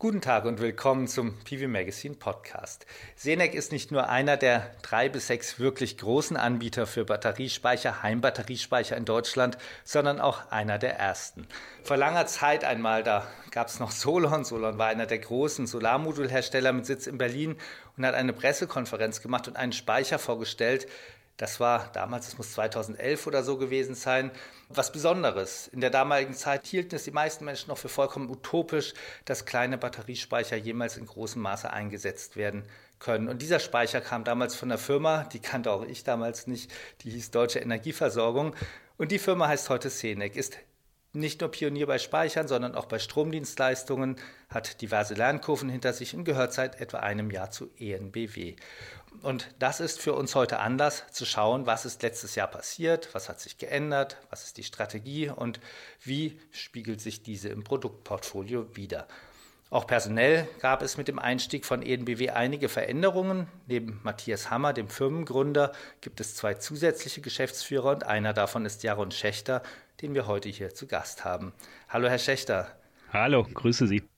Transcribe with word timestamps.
Guten 0.00 0.20
Tag 0.20 0.44
und 0.44 0.60
willkommen 0.60 1.08
zum 1.08 1.36
PV 1.42 1.66
Magazine 1.66 2.14
Podcast. 2.14 2.86
Senec 3.16 3.52
ist 3.52 3.72
nicht 3.72 3.90
nur 3.90 4.08
einer 4.08 4.36
der 4.36 4.70
drei 4.80 5.08
bis 5.08 5.26
sechs 5.26 5.58
wirklich 5.58 5.98
großen 5.98 6.36
Anbieter 6.36 6.86
für 6.86 7.04
Batteriespeicher, 7.04 8.00
Heimbatteriespeicher 8.00 8.96
in 8.96 9.04
Deutschland, 9.04 9.58
sondern 9.82 10.20
auch 10.20 10.52
einer 10.52 10.78
der 10.78 10.96
ersten. 10.96 11.48
Vor 11.82 11.96
langer 11.96 12.26
Zeit 12.26 12.62
einmal, 12.62 13.02
da 13.02 13.26
gab 13.50 13.66
es 13.66 13.80
noch 13.80 13.90
Solon. 13.90 14.44
Solon 14.44 14.78
war 14.78 14.86
einer 14.86 15.06
der 15.06 15.18
großen 15.18 15.66
Solarmodulhersteller 15.66 16.72
mit 16.72 16.86
Sitz 16.86 17.08
in 17.08 17.18
Berlin 17.18 17.56
und 17.96 18.06
hat 18.06 18.14
eine 18.14 18.32
Pressekonferenz 18.32 19.20
gemacht 19.20 19.48
und 19.48 19.56
einen 19.56 19.72
Speicher 19.72 20.20
vorgestellt, 20.20 20.86
das 21.38 21.60
war 21.60 21.90
damals, 21.92 22.26
es 22.26 22.36
muss 22.36 22.52
2011 22.52 23.26
oder 23.28 23.44
so 23.44 23.56
gewesen 23.56 23.94
sein, 23.94 24.32
was 24.68 24.90
Besonderes. 24.90 25.68
In 25.68 25.80
der 25.80 25.90
damaligen 25.90 26.34
Zeit 26.34 26.66
hielten 26.66 26.96
es 26.96 27.04
die 27.04 27.12
meisten 27.12 27.44
Menschen 27.44 27.68
noch 27.68 27.78
für 27.78 27.88
vollkommen 27.88 28.28
utopisch, 28.28 28.92
dass 29.24 29.46
kleine 29.46 29.78
Batteriespeicher 29.78 30.56
jemals 30.56 30.96
in 30.96 31.06
großem 31.06 31.40
Maße 31.40 31.72
eingesetzt 31.72 32.36
werden 32.36 32.64
können. 32.98 33.28
Und 33.28 33.40
dieser 33.40 33.60
Speicher 33.60 34.00
kam 34.00 34.24
damals 34.24 34.56
von 34.56 34.68
der 34.68 34.78
Firma, 34.78 35.24
die 35.32 35.38
kannte 35.38 35.70
auch 35.70 35.84
ich 35.84 36.02
damals 36.02 36.48
nicht, 36.48 36.72
die 37.02 37.10
hieß 37.10 37.30
Deutsche 37.30 37.60
Energieversorgung. 37.60 38.56
Und 38.96 39.12
die 39.12 39.20
Firma 39.20 39.46
heißt 39.46 39.70
heute 39.70 39.90
Senec, 39.90 40.34
ist 40.34 40.58
nicht 41.12 41.40
nur 41.40 41.50
Pionier 41.50 41.86
bei 41.86 41.98
Speichern, 41.98 42.48
sondern 42.48 42.74
auch 42.74 42.86
bei 42.86 42.98
Stromdienstleistungen, 42.98 44.16
hat 44.50 44.80
diverse 44.82 45.14
Lernkurven 45.14 45.68
hinter 45.68 45.92
sich 45.92 46.14
und 46.14 46.24
gehört 46.24 46.52
seit 46.52 46.80
etwa 46.80 46.98
einem 46.98 47.30
Jahr 47.30 47.50
zu 47.50 47.70
ENBW. 47.78 48.56
Und 49.22 49.48
das 49.58 49.80
ist 49.80 50.00
für 50.00 50.14
uns 50.14 50.34
heute 50.34 50.60
Anlass 50.60 51.04
zu 51.10 51.24
schauen, 51.24 51.66
was 51.66 51.84
ist 51.84 52.02
letztes 52.02 52.34
Jahr 52.34 52.48
passiert, 52.48 53.08
was 53.12 53.28
hat 53.28 53.40
sich 53.40 53.58
geändert, 53.58 54.16
was 54.30 54.44
ist 54.44 54.56
die 54.56 54.64
Strategie 54.64 55.28
und 55.28 55.60
wie 56.02 56.40
spiegelt 56.52 57.00
sich 57.00 57.22
diese 57.22 57.48
im 57.48 57.64
Produktportfolio 57.64 58.76
wider. 58.76 59.08
Auch 59.70 59.86
personell 59.86 60.48
gab 60.60 60.82
es 60.82 60.96
mit 60.96 61.08
dem 61.08 61.18
Einstieg 61.18 61.66
von 61.66 61.82
ENBW 61.82 62.30
einige 62.30 62.70
Veränderungen. 62.70 63.48
Neben 63.66 64.00
Matthias 64.02 64.50
Hammer, 64.50 64.72
dem 64.72 64.88
Firmengründer, 64.88 65.72
gibt 66.00 66.20
es 66.20 66.34
zwei 66.34 66.54
zusätzliche 66.54 67.20
Geschäftsführer 67.20 67.90
und 67.90 68.04
einer 68.04 68.32
davon 68.32 68.64
ist 68.64 68.82
Jaron 68.82 69.10
Schächter, 69.10 69.62
den 70.00 70.14
wir 70.14 70.26
heute 70.26 70.48
hier 70.48 70.74
zu 70.74 70.86
Gast 70.86 71.24
haben. 71.24 71.52
Hallo, 71.88 72.08
Herr 72.08 72.18
Schächter. 72.18 72.68
Hallo, 73.12 73.44
grüße 73.44 73.86
Sie. 73.86 74.08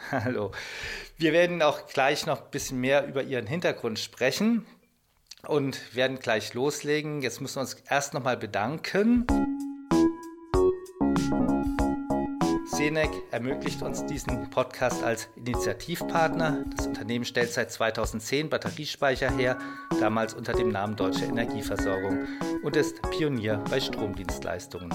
Hallo. 0.10 0.52
Wir 1.18 1.32
werden 1.32 1.62
auch 1.62 1.86
gleich 1.86 2.26
noch 2.26 2.42
ein 2.42 2.50
bisschen 2.50 2.80
mehr 2.80 3.06
über 3.06 3.22
Ihren 3.22 3.46
Hintergrund 3.46 3.98
sprechen 3.98 4.66
und 5.46 5.94
werden 5.94 6.18
gleich 6.18 6.54
loslegen. 6.54 7.22
Jetzt 7.22 7.40
müssen 7.40 7.56
wir 7.56 7.60
uns 7.62 7.74
erst 7.88 8.14
nochmal 8.14 8.36
bedanken. 8.36 9.26
Senec 12.66 13.10
ermöglicht 13.30 13.82
uns 13.82 14.06
diesen 14.06 14.48
Podcast 14.48 15.02
als 15.02 15.28
Initiativpartner. 15.36 16.64
Das 16.76 16.86
Unternehmen 16.86 17.26
stellt 17.26 17.52
seit 17.52 17.70
2010 17.70 18.48
Batteriespeicher 18.48 19.30
her, 19.36 19.58
damals 20.00 20.32
unter 20.32 20.54
dem 20.54 20.70
Namen 20.70 20.96
Deutsche 20.96 21.26
Energieversorgung 21.26 22.26
und 22.62 22.76
ist 22.76 23.02
Pionier 23.10 23.62
bei 23.68 23.80
Stromdienstleistungen. 23.80 24.90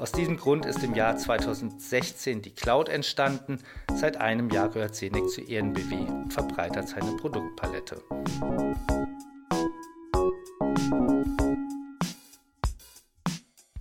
Aus 0.00 0.12
diesem 0.12 0.38
Grund 0.38 0.64
ist 0.64 0.82
im 0.82 0.94
Jahr 0.94 1.18
2016 1.18 2.40
die 2.40 2.54
Cloud 2.54 2.88
entstanden. 2.88 3.58
Seit 3.94 4.16
einem 4.16 4.48
Jahr 4.48 4.70
gehört 4.70 4.96
Senec 4.96 5.28
zu 5.28 5.42
ENBW 5.42 5.94
und 5.94 6.32
verbreitert 6.32 6.88
seine 6.88 7.18
Produktpalette. 7.18 8.02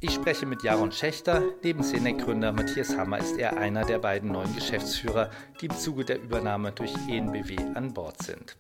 Ich 0.02 0.14
spreche 0.14 0.46
mit 0.46 0.62
Jaron 0.62 0.92
Schächter. 0.92 1.42
Neben 1.64 1.84
Senec-Gründer 1.84 2.52
Matthias 2.52 2.98
Hammer 2.98 3.20
ist 3.20 3.38
er 3.38 3.56
einer 3.56 3.86
der 3.86 4.00
beiden 4.00 4.30
neuen 4.30 4.54
Geschäftsführer, 4.54 5.30
die 5.62 5.68
im 5.68 5.78
Zuge 5.78 6.04
der 6.04 6.22
Übernahme 6.22 6.74
durch 6.74 6.92
ENBW 7.08 7.56
an 7.76 7.94
Bord 7.94 8.22
sind. 8.22 8.58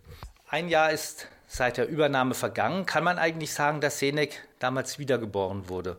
Ein 0.47 0.69
Jahr 0.69 0.91
ist 0.91 1.27
seit 1.45 1.75
der 1.75 1.89
Übernahme 1.89 2.35
vergangen. 2.35 2.85
Kann 2.85 3.03
man 3.03 3.17
eigentlich 3.17 3.51
sagen, 3.51 3.81
dass 3.81 3.99
Senec 3.99 4.47
damals 4.59 4.97
wiedergeboren 4.97 5.67
wurde? 5.67 5.97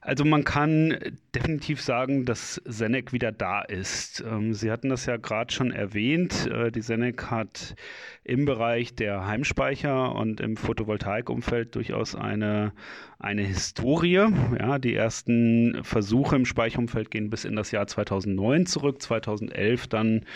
Also 0.00 0.24
man 0.24 0.44
kann 0.44 0.96
definitiv 1.38 1.80
sagen, 1.80 2.24
dass 2.24 2.60
Senec 2.64 3.12
wieder 3.12 3.30
da 3.30 3.62
ist. 3.62 4.24
Ähm, 4.28 4.54
Sie 4.54 4.72
hatten 4.72 4.88
das 4.88 5.06
ja 5.06 5.16
gerade 5.16 5.52
schon 5.52 5.70
erwähnt. 5.70 6.48
Äh, 6.50 6.72
die 6.72 6.80
Senec 6.80 7.30
hat 7.30 7.76
im 8.24 8.44
Bereich 8.44 8.94
der 8.94 9.26
Heimspeicher 9.26 10.14
und 10.14 10.40
im 10.40 10.56
Photovoltaikumfeld 10.56 11.76
durchaus 11.76 12.14
eine, 12.14 12.72
eine 13.18 13.42
Historie. 13.42 14.26
Ja, 14.58 14.78
die 14.78 14.94
ersten 14.94 15.78
Versuche 15.82 16.36
im 16.36 16.44
Speicherumfeld 16.44 17.10
gehen 17.10 17.30
bis 17.30 17.44
in 17.44 17.56
das 17.56 17.70
Jahr 17.70 17.86
2009 17.86 18.66
zurück. 18.66 19.00
2011 19.00 19.86
dann 19.86 20.26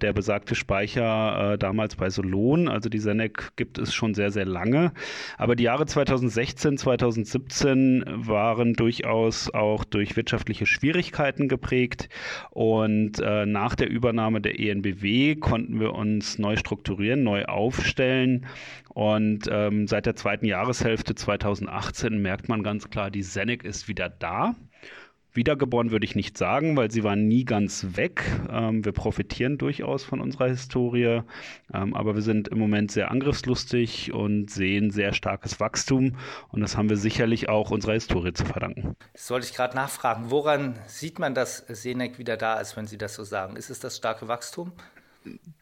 der 0.00 0.12
besagte 0.12 0.54
Speicher 0.54 1.54
äh, 1.54 1.58
damals 1.58 1.96
bei 1.96 2.08
Solon. 2.10 2.68
Also 2.68 2.88
die 2.88 3.00
Senec 3.00 3.56
gibt 3.56 3.78
es 3.78 3.92
schon 3.92 4.14
sehr, 4.14 4.30
sehr 4.30 4.46
lange. 4.46 4.92
Aber 5.36 5.56
die 5.56 5.64
Jahre 5.64 5.84
2016, 5.84 6.78
2017 6.78 8.04
waren 8.06 8.74
durchaus 8.74 9.52
auch 9.52 9.84
durch 9.84 10.16
wirtschaftliche 10.16 10.43
Schwierigkeiten 10.66 11.48
geprägt. 11.48 12.08
Und 12.50 13.20
äh, 13.20 13.46
nach 13.46 13.74
der 13.74 13.88
Übernahme 13.88 14.40
der 14.40 14.58
ENBW 14.58 15.36
konnten 15.36 15.80
wir 15.80 15.94
uns 15.94 16.38
neu 16.38 16.56
strukturieren, 16.56 17.22
neu 17.22 17.44
aufstellen. 17.44 18.46
Und 18.90 19.48
ähm, 19.50 19.88
seit 19.88 20.06
der 20.06 20.16
zweiten 20.16 20.46
Jahreshälfte 20.46 21.14
2018 21.14 22.20
merkt 22.20 22.48
man 22.48 22.62
ganz 22.62 22.90
klar, 22.90 23.10
die 23.10 23.22
Senec 23.22 23.64
ist 23.64 23.88
wieder 23.88 24.08
da. 24.08 24.54
Wiedergeboren 25.34 25.90
würde 25.90 26.04
ich 26.04 26.14
nicht 26.14 26.38
sagen, 26.38 26.76
weil 26.76 26.90
sie 26.90 27.02
waren 27.04 27.26
nie 27.26 27.44
ganz 27.44 27.86
weg. 27.96 28.22
Ähm, 28.50 28.84
wir 28.84 28.92
profitieren 28.92 29.58
durchaus 29.58 30.04
von 30.04 30.20
unserer 30.20 30.48
Historie, 30.48 31.22
ähm, 31.72 31.94
aber 31.94 32.14
wir 32.14 32.22
sind 32.22 32.48
im 32.48 32.58
Moment 32.58 32.92
sehr 32.92 33.10
angriffslustig 33.10 34.12
und 34.12 34.50
sehen 34.50 34.90
sehr 34.90 35.12
starkes 35.12 35.58
Wachstum 35.58 36.16
und 36.50 36.60
das 36.60 36.76
haben 36.76 36.88
wir 36.88 36.96
sicherlich 36.96 37.48
auch 37.48 37.70
unserer 37.70 37.94
Historie 37.94 38.32
zu 38.32 38.44
verdanken. 38.44 38.96
Das 39.12 39.26
sollte 39.26 39.46
ich 39.46 39.54
gerade 39.54 39.74
nachfragen. 39.74 40.30
Woran 40.30 40.78
sieht 40.86 41.18
man, 41.18 41.34
dass 41.34 41.58
Senec 41.68 42.18
wieder 42.18 42.36
da 42.36 42.60
ist, 42.60 42.76
wenn 42.76 42.86
Sie 42.86 42.98
das 42.98 43.14
so 43.14 43.24
sagen? 43.24 43.56
Ist 43.56 43.70
es 43.70 43.80
das 43.80 43.96
starke 43.96 44.28
Wachstum? 44.28 44.72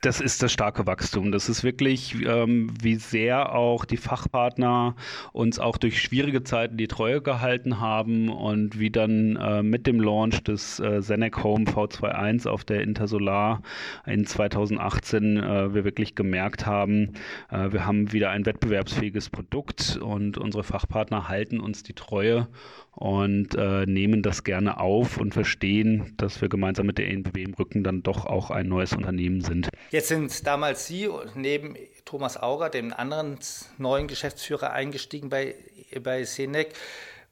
Das 0.00 0.20
ist 0.20 0.42
das 0.42 0.52
starke 0.52 0.86
Wachstum. 0.86 1.30
Das 1.30 1.48
ist 1.48 1.62
wirklich, 1.62 2.16
ähm, 2.26 2.72
wie 2.82 2.96
sehr 2.96 3.54
auch 3.54 3.84
die 3.84 3.96
Fachpartner 3.96 4.96
uns 5.32 5.58
auch 5.60 5.76
durch 5.76 6.00
schwierige 6.02 6.42
Zeiten 6.42 6.76
die 6.76 6.88
Treue 6.88 7.22
gehalten 7.22 7.80
haben 7.80 8.28
und 8.28 8.78
wie 8.78 8.90
dann 8.90 9.36
äh, 9.36 9.62
mit 9.62 9.86
dem 9.86 10.00
Launch 10.00 10.42
des 10.42 10.80
äh, 10.80 11.00
Zenec 11.00 11.44
Home 11.44 11.66
V21 11.66 12.48
auf 12.48 12.64
der 12.64 12.82
Intersolar 12.82 13.62
in 14.04 14.26
2018 14.26 15.36
äh, 15.36 15.74
wir 15.74 15.84
wirklich 15.84 16.16
gemerkt 16.16 16.66
haben, 16.66 17.12
äh, 17.50 17.70
wir 17.70 17.86
haben 17.86 18.12
wieder 18.12 18.30
ein 18.30 18.44
wettbewerbsfähiges 18.44 19.30
Produkt 19.30 19.98
und 20.02 20.36
unsere 20.38 20.64
Fachpartner 20.64 21.28
halten 21.28 21.60
uns 21.60 21.84
die 21.84 21.94
Treue 21.94 22.48
und 22.94 23.54
äh, 23.54 23.86
nehmen 23.86 24.22
das 24.22 24.44
gerne 24.44 24.78
auf 24.78 25.16
und 25.16 25.32
verstehen, 25.32 26.12
dass 26.18 26.40
wir 26.42 26.48
gemeinsam 26.48 26.86
mit 26.86 26.98
der 26.98 27.08
ENBW 27.10 27.42
im 27.42 27.54
Rücken 27.54 27.84
dann 27.84 28.02
doch 28.02 28.26
auch 28.26 28.50
ein 28.50 28.68
neues 28.68 28.92
Unternehmen 28.92 29.40
sind. 29.40 29.51
Jetzt 29.90 30.08
sind 30.08 30.46
damals 30.46 30.86
Sie 30.86 31.08
neben 31.34 31.76
Thomas 32.04 32.36
Auger, 32.36 32.70
dem 32.70 32.92
anderen 32.92 33.38
neuen 33.78 34.08
Geschäftsführer, 34.08 34.72
eingestiegen 34.72 35.28
bei, 35.28 35.54
bei 36.02 36.24
Senec. 36.24 36.74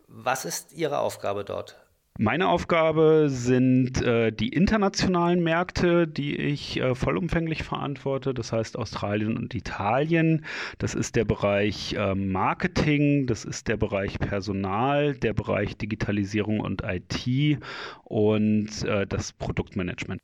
Was 0.09 0.45
ist 0.45 0.73
Ihre 0.73 0.99
Aufgabe 0.99 1.45
dort? 1.45 1.77
Meine 2.23 2.49
Aufgabe 2.49 3.29
sind 3.31 4.03
äh, 4.03 4.31
die 4.31 4.51
internationalen 4.51 5.43
Märkte, 5.43 6.07
die 6.07 6.37
ich 6.37 6.79
äh, 6.79 6.95
vollumfänglich 6.95 7.63
verantworte. 7.63 8.35
Das 8.35 8.53
heißt 8.53 8.77
Australien 8.77 9.39
und 9.39 9.55
Italien. 9.55 10.45
Das 10.77 10.95
ist 10.95 11.17
der 11.17 11.25
Bereich 11.25 11.95
äh, 11.95 12.15
Marketing, 12.15 13.27
das 13.27 13.47
ist 13.47 13.69
der 13.69 13.79
Bereich 13.79 14.19
Personal, 14.19 15.15
der 15.15 15.33
Bereich 15.33 15.79
Digitalisierung 15.79 16.61
und 16.61 16.83
IT 16.84 17.59
und 18.05 18.84
äh, 18.84 19.07
das 19.07 19.33
Produktmanagement. 19.33 20.21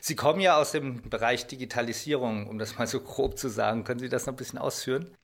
Sie 0.00 0.16
kommen 0.16 0.40
ja 0.40 0.56
aus 0.56 0.72
dem 0.72 1.02
Bereich 1.08 1.46
Digitalisierung, 1.46 2.48
um 2.48 2.58
das 2.58 2.78
mal 2.78 2.86
so 2.86 3.00
grob 3.00 3.38
zu 3.38 3.48
sagen. 3.48 3.84
Können 3.84 4.00
Sie 4.00 4.08
das 4.08 4.26
noch 4.26 4.34
ein 4.34 4.36
bisschen 4.36 4.58
ausführen? 4.58 5.16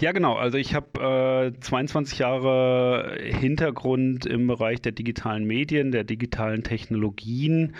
Ja, 0.00 0.12
genau. 0.12 0.36
Also 0.36 0.58
ich 0.58 0.74
habe 0.74 1.52
äh, 1.56 1.60
22 1.60 2.18
Jahre 2.18 3.18
Hintergrund 3.20 4.24
im 4.24 4.46
Bereich 4.46 4.80
der 4.80 4.92
digitalen 4.92 5.44
Medien, 5.44 5.90
der 5.90 6.04
digitalen 6.04 6.62
Technologien, 6.62 7.74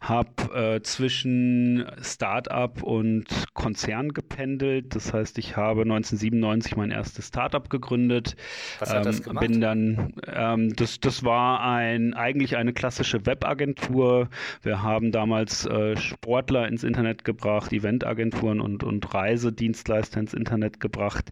habe 0.00 0.30
äh, 0.54 0.82
zwischen 0.82 1.86
Start-up 2.00 2.82
und 2.82 3.26
Konzern 3.54 4.10
gependelt. 4.10 4.94
Das 4.94 5.12
heißt, 5.12 5.38
ich 5.38 5.56
habe 5.56 5.82
1997 5.82 6.76
mein 6.76 6.90
erstes 6.90 7.28
Start-up 7.28 7.70
gegründet. 7.70 8.36
Was 8.78 8.94
hat 8.94 9.06
das 9.06 9.18
ähm, 9.18 9.24
gemacht? 9.24 9.46
Bin 9.46 9.60
dann, 9.60 10.14
ähm, 10.32 10.74
das, 10.76 11.00
das 11.00 11.24
war 11.24 11.60
ein 11.60 12.14
eigentlich 12.14 12.56
eine 12.56 12.72
klassische 12.72 13.26
Webagentur. 13.26 14.28
Wir 14.62 14.82
haben 14.82 15.12
damals 15.12 15.66
äh, 15.66 15.96
Sportler 15.96 16.68
ins 16.68 16.84
Internet 16.84 17.24
gebracht, 17.24 17.72
Eventagenturen 17.72 18.60
und, 18.60 18.84
und 18.84 19.12
Reisedienstleister 19.12 20.20
ins 20.20 20.32
Internet 20.34 20.80
gebracht 20.80 21.15
gemacht. 21.16 21.30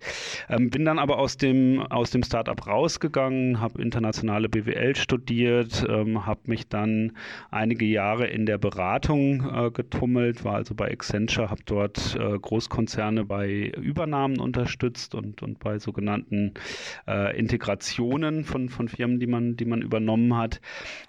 Ähm, 0.48 0.70
bin 0.70 0.84
dann 0.84 0.98
aber 0.98 1.18
aus 1.18 1.36
dem, 1.36 1.80
aus 1.80 2.10
dem 2.10 2.22
Startup 2.22 2.66
rausgegangen, 2.66 3.60
habe 3.60 3.80
internationale 3.80 4.48
BWL 4.48 4.96
studiert, 4.96 5.84
ähm, 5.88 6.26
habe 6.26 6.40
mich 6.46 6.68
dann 6.68 7.12
einige 7.50 7.84
Jahre 7.84 8.26
in 8.26 8.46
der 8.46 8.58
Beratung 8.58 9.48
äh, 9.52 9.70
getummelt, 9.70 10.44
war 10.44 10.56
also 10.56 10.74
bei 10.74 10.90
Accenture, 10.90 11.50
habe 11.50 11.62
dort 11.64 12.16
äh, 12.18 12.38
Großkonzerne 12.38 13.24
bei 13.24 13.72
Übernahmen 13.76 14.38
unterstützt 14.38 15.14
und, 15.14 15.42
und 15.42 15.58
bei 15.58 15.78
sogenannten 15.78 16.54
äh, 17.06 17.36
Integrationen 17.38 18.44
von, 18.44 18.68
von 18.68 18.88
Firmen, 18.88 19.20
die 19.20 19.26
man, 19.26 19.56
die 19.56 19.64
man 19.64 19.82
übernommen 19.82 20.36
hat 20.36 20.60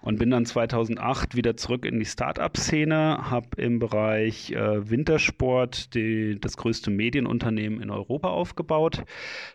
und 0.02 0.20
bin 0.20 0.30
dann 0.32 0.46
2008 0.46 1.36
wieder 1.36 1.58
zurück 1.58 1.86
in 1.86 2.00
die 2.00 2.06
Startup-Szene, 2.06 3.30
habe 3.30 3.62
im 3.62 3.80
Bereich 3.80 4.52
äh, 4.52 4.90
Wintersport 4.90 5.94
die, 5.94 6.40
das 6.40 6.58
größte 6.58 6.92
Medienunternehmen 6.92 7.82
in 7.82 7.90
Europa 7.90 8.30
aufgebaut. 8.30 8.65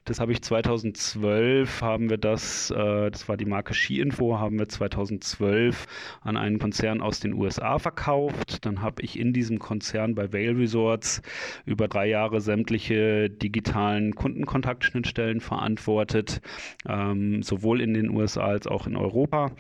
Das 0.05 0.21
habe 0.21 0.33
ich 0.33 0.43
2012, 0.43 1.83
haben 1.83 2.11
wir 2.11 2.19
das, 2.19 2.71
äh, 2.71 3.11
das 3.11 3.29
war 3.29 3.37
die 3.37 3.45
Marke 3.45 3.75
Ski-Info, 3.75 4.39
haben 4.39 4.59
wir 4.59 4.69
2012 4.69 5.87
an 6.23 6.37
einen 6.37 6.59
Konzern 6.59 7.01
aus 7.01 7.21
den 7.21 7.35
USA 7.35 7.79
verkauft. 7.79 8.65
Dann 8.65 8.83
habe 8.83 9.03
ich 9.03 9.19
in 9.19 9.33
diesem 9.33 9.59
Konzern 9.59 10.15
bei 10.15 10.33
Vail 10.33 10.57
Resorts 10.57 11.23
über 11.67 11.89
drei 11.89 12.09
Jahre 12.09 12.41
sämtliche 12.41 13.31
digitalen 13.31 14.15
Kundenkontaktschnittstellen 14.15 15.41
verantwortet, 15.41 16.41
ähm, 16.89 17.43
sowohl 17.43 17.81
in 17.81 17.95
den 17.95 18.11
USA 18.11 18.47
als 18.47 18.67
auch 18.67 18.87
in 18.87 18.97
Europa. 18.97 19.53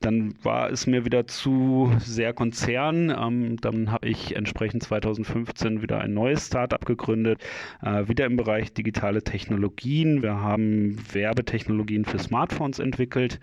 Dann 0.00 0.34
war 0.42 0.70
es 0.70 0.86
mir 0.86 1.04
wieder 1.04 1.26
zu 1.26 1.92
sehr 1.98 2.32
Konzern. 2.32 3.10
Ähm, 3.10 3.56
dann 3.60 3.90
habe 3.90 4.08
ich 4.08 4.36
entsprechend 4.36 4.82
2015 4.82 5.82
wieder 5.82 6.00
ein 6.00 6.14
neues 6.14 6.46
Startup 6.46 6.84
gegründet, 6.84 7.42
äh, 7.82 8.08
wieder 8.08 8.26
im 8.26 8.36
Bereich 8.36 8.72
digitale 8.98 9.22
Technologien. 9.22 10.22
Wir 10.22 10.40
haben 10.40 10.96
Werbetechnologien 11.12 12.04
für 12.04 12.18
Smartphones 12.18 12.80
entwickelt. 12.80 13.38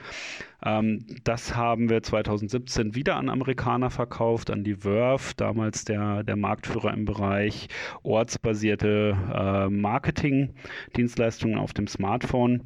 Ähm, 0.66 1.06
das 1.24 1.56
haben 1.56 1.90
wir 1.90 2.04
2017 2.04 2.94
wieder 2.94 3.16
an 3.16 3.30
Amerikaner 3.30 3.90
verkauft, 3.90 4.52
an 4.52 4.66
die 4.66 4.76
Verve, 4.76 5.34
damals 5.38 5.86
der, 5.86 6.24
der 6.24 6.36
Marktführer 6.36 6.94
im 6.94 7.06
Bereich 7.06 7.70
ortsbasierte 8.04 9.16
äh, 9.34 9.70
Marketing-Dienstleistungen 9.70 11.58
auf 11.58 11.74
dem 11.74 11.88
Smartphone. 11.88 12.64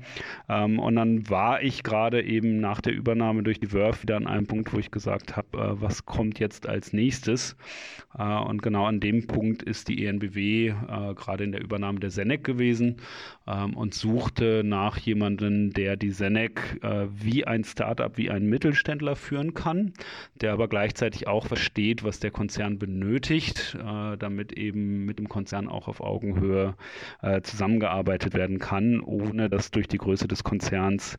Ähm, 0.48 0.80
und 0.80 0.96
dann 0.96 1.30
war 1.30 1.62
ich 1.62 1.84
gerade 1.84 2.24
eben 2.24 2.60
nach 2.60 2.82
der 2.82 2.94
Übernahme 2.94 3.44
durch 3.44 3.60
die 3.60 3.68
Verve 3.68 4.02
wieder 4.02 4.18
an 4.18 4.26
einem 4.26 4.48
Punkt, 4.48 4.74
wo 4.74 4.80
ich 4.80 4.90
gesagt 4.90 5.36
habe, 5.36 5.58
äh, 5.58 5.82
was 5.82 6.06
kommt 6.06 6.40
jetzt 6.40 6.68
als 6.68 6.92
nächstes? 6.94 7.56
Äh, 8.18 8.24
und 8.24 8.64
genau 8.64 8.86
an 8.86 9.00
dem 9.00 9.28
Punkt 9.28 9.62
ist 9.62 9.90
die 9.90 10.06
ENBW 10.06 10.70
äh, 10.70 10.74
gerade 11.16 11.44
in 11.44 11.52
der 11.52 11.62
Übernahme 11.62 12.00
der 12.00 12.10
Senec 12.10 12.44
gewesen 12.44 12.79
ähm, 13.48 13.76
und 13.76 13.94
suchte 13.94 14.64
nach 14.64 14.98
jemandem, 14.98 15.72
der 15.72 15.98
die 15.98 16.12
Senec 16.12 16.80
äh, 16.81 17.08
wie 17.12 17.46
ein 17.46 17.64
Startup 17.64 18.00
Startup 18.00 18.18
wie 18.18 18.30
ein 18.30 18.46
Mittelständler 18.46 19.16
führen 19.16 19.54
kann, 19.54 19.94
der 20.36 20.54
aber 20.54 20.68
gleichzeitig 20.68 21.28
auch 21.28 21.48
versteht, 21.48 22.04
was 22.04 22.20
der 22.20 22.31
Konzern 22.31 22.78
benötigt, 22.78 23.76
äh, 23.76 24.18
damit 24.18 24.54
eben 24.54 25.06
mit 25.06 25.18
dem 25.20 25.28
Konzern 25.28 25.68
auch 25.68 25.88
auf 25.88 26.02
Augenhöhe 26.02 26.76
äh, 27.22 27.42
zusammengearbeitet 27.42 28.34
werden 28.34 28.60
kann, 28.60 29.00
ohne 29.00 29.50
dass 29.50 29.72
durch 29.72 29.88
die 29.88 29.98
Größe 29.98 30.28
des 30.28 30.44
Konzerns 30.44 31.18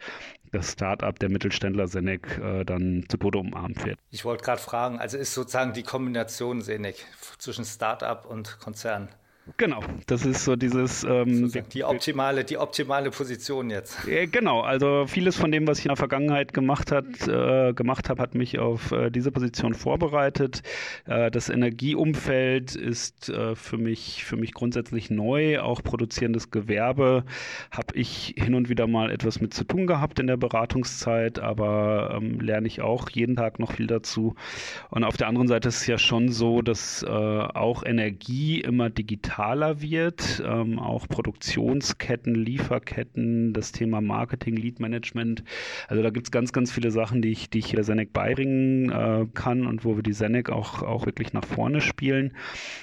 das 0.52 0.72
Startup 0.72 1.18
der 1.18 1.30
Mittelständler 1.30 1.86
Senec 1.86 2.38
äh, 2.38 2.64
dann 2.64 3.04
zu 3.08 3.16
Tode 3.16 3.38
umarmt 3.38 3.84
wird. 3.84 3.98
Ich 4.10 4.24
wollte 4.24 4.44
gerade 4.44 4.60
fragen, 4.60 4.98
also 4.98 5.16
ist 5.16 5.34
sozusagen 5.34 5.72
die 5.72 5.82
Kombination 5.82 6.60
Senec 6.60 7.04
zwischen 7.38 7.64
Startup 7.64 8.26
und 8.26 8.58
Konzern 8.60 9.08
Genau, 9.56 9.80
das 10.06 10.26
ist 10.26 10.44
so 10.44 10.54
dieses 10.54 11.02
ähm, 11.04 11.50
die 11.72 11.84
optimale, 11.84 12.44
die 12.44 12.58
optimale 12.58 13.10
Position 13.10 13.70
jetzt. 13.70 14.06
Äh, 14.06 14.26
genau, 14.26 14.60
also 14.60 15.06
vieles 15.06 15.36
von 15.36 15.50
dem, 15.50 15.66
was 15.66 15.78
ich 15.78 15.86
in 15.86 15.88
der 15.88 15.96
Vergangenheit 15.96 16.52
gemacht 16.52 16.92
hat, 16.92 17.26
äh, 17.26 17.72
gemacht 17.72 18.08
habe, 18.08 18.22
hat 18.22 18.34
mich 18.34 18.58
auf 18.58 18.92
äh, 18.92 19.10
diese 19.10 19.32
Position 19.32 19.74
vorbereitet. 19.74 20.62
Äh, 21.06 21.30
das 21.30 21.48
Energieumfeld 21.48 22.74
ist 22.74 23.28
äh, 23.28 23.54
für 23.54 23.78
mich 23.78 24.24
für 24.24 24.36
mich 24.36 24.52
grundsätzlich 24.52 25.10
neu. 25.10 25.60
Auch 25.60 25.82
produzierendes 25.82 26.50
Gewerbe 26.50 27.24
habe 27.70 27.94
ich 27.94 28.34
hin 28.36 28.54
und 28.54 28.68
wieder 28.68 28.86
mal 28.86 29.10
etwas 29.10 29.40
mit 29.40 29.54
zu 29.54 29.64
tun 29.64 29.86
gehabt 29.86 30.18
in 30.18 30.26
der 30.26 30.36
Beratungszeit, 30.36 31.38
aber 31.38 32.14
ähm, 32.16 32.40
lerne 32.40 32.66
ich 32.66 32.82
auch 32.82 33.08
jeden 33.10 33.36
Tag 33.36 33.58
noch 33.58 33.72
viel 33.72 33.86
dazu. 33.86 34.34
Und 34.90 35.04
auf 35.04 35.16
der 35.16 35.28
anderen 35.28 35.48
Seite 35.48 35.68
ist 35.68 35.80
es 35.80 35.86
ja 35.86 35.98
schon 35.98 36.30
so, 36.30 36.62
dass 36.62 37.02
äh, 37.02 37.08
auch 37.08 37.84
Energie 37.84 38.60
immer 38.60 38.90
digital 38.90 39.29
digitaler 39.30 39.80
wird, 39.80 40.42
ähm, 40.44 40.78
auch 40.78 41.06
Produktionsketten, 41.08 42.34
Lieferketten, 42.34 43.52
das 43.52 43.72
Thema 43.72 44.00
Marketing, 44.00 44.56
Lead 44.56 44.80
Management. 44.80 45.44
Also 45.88 46.02
da 46.02 46.10
gibt 46.10 46.26
es 46.26 46.30
ganz, 46.30 46.52
ganz 46.52 46.72
viele 46.72 46.90
Sachen, 46.90 47.22
die 47.22 47.30
ich, 47.30 47.48
die 47.48 47.60
ich 47.60 47.70
der 47.70 47.84
Senec 47.84 48.12
beibringen 48.12 48.90
äh, 48.90 49.26
kann 49.32 49.66
und 49.66 49.84
wo 49.84 49.96
wir 49.96 50.02
die 50.02 50.12
Senec 50.12 50.50
auch, 50.50 50.82
auch 50.82 51.06
wirklich 51.06 51.32
nach 51.32 51.44
vorne 51.44 51.80
spielen. 51.80 52.34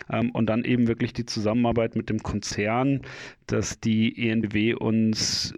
Ähm, 0.09 0.31
und 0.31 0.47
dann 0.47 0.63
eben 0.63 0.87
wirklich 0.87 1.13
die 1.13 1.25
Zusammenarbeit 1.25 1.95
mit 1.95 2.09
dem 2.09 2.23
Konzern, 2.23 3.01
dass 3.47 3.79
die 3.79 4.29
ENBW 4.29 4.75
uns 4.75 5.53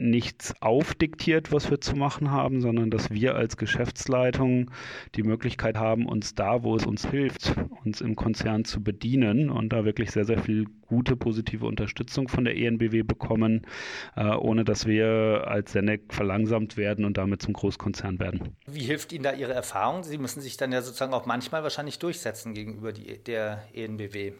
nichts 0.00 0.54
aufdiktiert, 0.60 1.52
was 1.52 1.70
wir 1.70 1.80
zu 1.80 1.94
machen 1.94 2.30
haben, 2.30 2.60
sondern 2.60 2.90
dass 2.90 3.10
wir 3.10 3.34
als 3.34 3.56
Geschäftsleitung 3.56 4.70
die 5.14 5.22
Möglichkeit 5.22 5.76
haben, 5.76 6.06
uns 6.06 6.34
da, 6.34 6.62
wo 6.62 6.74
es 6.74 6.86
uns 6.86 7.08
hilft, 7.08 7.54
uns 7.84 8.00
im 8.00 8.16
Konzern 8.16 8.64
zu 8.64 8.82
bedienen 8.82 9.50
und 9.50 9.72
da 9.72 9.84
wirklich 9.84 10.10
sehr, 10.10 10.24
sehr 10.24 10.38
viel 10.38 10.66
gute, 10.86 11.16
positive 11.16 11.66
Unterstützung 11.66 12.28
von 12.28 12.44
der 12.44 12.56
ENBW 12.56 13.02
bekommen, 13.02 13.66
äh, 14.16 14.24
ohne 14.24 14.64
dass 14.64 14.86
wir 14.86 15.44
als 15.46 15.72
Senec 15.72 16.12
verlangsamt 16.12 16.76
werden 16.76 17.04
und 17.04 17.18
damit 17.18 17.42
zum 17.42 17.52
Großkonzern 17.52 18.18
werden. 18.18 18.56
Wie 18.66 18.84
hilft 18.84 19.12
Ihnen 19.12 19.24
da 19.24 19.32
Ihre 19.32 19.52
Erfahrung? 19.52 20.02
Sie 20.02 20.18
müssen 20.18 20.40
sich 20.40 20.56
dann 20.56 20.72
ja 20.72 20.82
sozusagen 20.82 21.12
auch 21.12 21.26
manchmal 21.26 21.62
wahrscheinlich 21.62 21.98
durchsetzen 21.98 22.54
gegenüber 22.54 22.92
die, 22.92 23.22
der 23.22 23.62
ENBW 23.74 24.32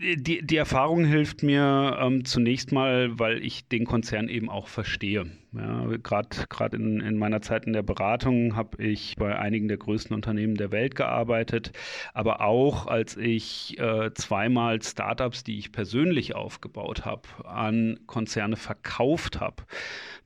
die, 0.00 0.44
die 0.44 0.56
Erfahrung 0.56 1.04
hilft 1.04 1.44
mir 1.44 1.96
ähm, 2.00 2.24
zunächst 2.24 2.72
mal, 2.72 3.16
weil 3.18 3.44
ich 3.44 3.68
den 3.68 3.84
Konzern 3.84 4.28
eben 4.28 4.50
auch 4.50 4.66
verstehe. 4.66 5.26
Ja, 5.52 5.86
Gerade 6.02 6.76
in, 6.76 6.98
in 6.98 7.16
meiner 7.16 7.40
Zeit 7.40 7.64
in 7.64 7.72
der 7.72 7.84
Beratung 7.84 8.56
habe 8.56 8.82
ich 8.82 9.14
bei 9.16 9.38
einigen 9.38 9.68
der 9.68 9.76
größten 9.76 10.12
Unternehmen 10.12 10.56
der 10.56 10.72
Welt 10.72 10.96
gearbeitet, 10.96 11.70
aber 12.12 12.40
auch 12.40 12.88
als 12.88 13.16
ich 13.16 13.78
äh, 13.78 14.12
zweimal 14.14 14.82
Startups, 14.82 15.44
die 15.44 15.58
ich 15.58 15.70
persönlich 15.70 16.34
aufgebaut 16.34 17.04
habe, 17.04 17.28
an 17.44 18.00
Konzerne 18.06 18.56
verkauft 18.56 19.38
habe, 19.38 19.62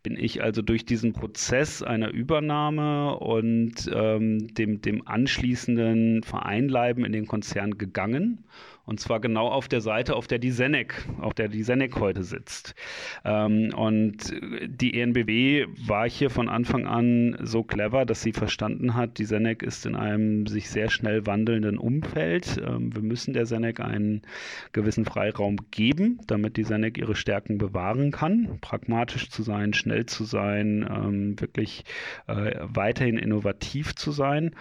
bin 0.02 0.16
ich 0.16 0.42
also 0.42 0.62
durch 0.62 0.86
diesen 0.86 1.12
Prozess 1.12 1.82
einer 1.82 2.08
Übernahme 2.08 3.18
und 3.18 3.90
ähm, 3.92 4.54
dem, 4.54 4.80
dem 4.80 5.06
anschließenden 5.06 6.22
Vereinleiben 6.22 7.04
in 7.04 7.12
den 7.12 7.26
Konzern 7.26 7.76
gegangen 7.76 8.44
und 8.88 8.98
zwar 9.00 9.20
genau 9.20 9.48
auf 9.48 9.68
der 9.68 9.82
Seite, 9.82 10.16
auf 10.16 10.26
der 10.26 10.38
die 10.38 10.50
Senec, 10.50 11.06
auf 11.20 11.34
der 11.34 11.48
die 11.48 11.62
Senec 11.62 12.00
heute 12.00 12.22
sitzt. 12.22 12.74
Ähm, 13.22 13.74
und 13.76 14.32
die 14.66 14.98
ENBW 14.98 15.66
war 15.86 16.08
hier 16.08 16.30
von 16.30 16.48
Anfang 16.48 16.86
an 16.86 17.36
so 17.42 17.62
clever, 17.62 18.06
dass 18.06 18.22
sie 18.22 18.32
verstanden 18.32 18.94
hat, 18.94 19.18
die 19.18 19.26
Senec 19.26 19.62
ist 19.62 19.84
in 19.84 19.94
einem 19.94 20.46
sich 20.46 20.70
sehr 20.70 20.88
schnell 20.88 21.26
wandelnden 21.26 21.76
Umfeld. 21.76 22.62
Ähm, 22.66 22.94
wir 22.94 23.02
müssen 23.02 23.34
der 23.34 23.44
Senec 23.44 23.78
einen 23.80 24.22
gewissen 24.72 25.04
Freiraum 25.04 25.56
geben, 25.70 26.20
damit 26.26 26.56
die 26.56 26.64
Senec 26.64 26.96
ihre 26.96 27.14
Stärken 27.14 27.58
bewahren 27.58 28.10
kann, 28.10 28.58
pragmatisch 28.62 29.28
zu 29.28 29.42
sein, 29.42 29.74
schnell 29.74 30.06
zu 30.06 30.24
sein, 30.24 30.88
ähm, 30.90 31.38
wirklich 31.38 31.84
äh, 32.26 32.54
weiterhin 32.62 33.18
innovativ 33.18 33.94
zu 33.94 34.12
sein. 34.12 34.52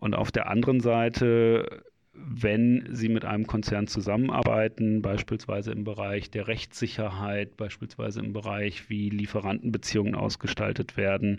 Und 0.00 0.14
auf 0.14 0.30
der 0.30 0.50
anderen 0.50 0.80
Seite 0.80 1.82
wenn 2.12 2.88
Sie 2.90 3.08
mit 3.08 3.24
einem 3.24 3.46
Konzern 3.46 3.86
zusammenarbeiten, 3.86 5.00
beispielsweise 5.00 5.72
im 5.72 5.84
Bereich 5.84 6.30
der 6.30 6.48
Rechtssicherheit, 6.48 7.56
beispielsweise 7.56 8.20
im 8.20 8.32
Bereich, 8.32 8.90
wie 8.90 9.10
Lieferantenbeziehungen 9.10 10.14
ausgestaltet 10.14 10.96
werden 10.96 11.38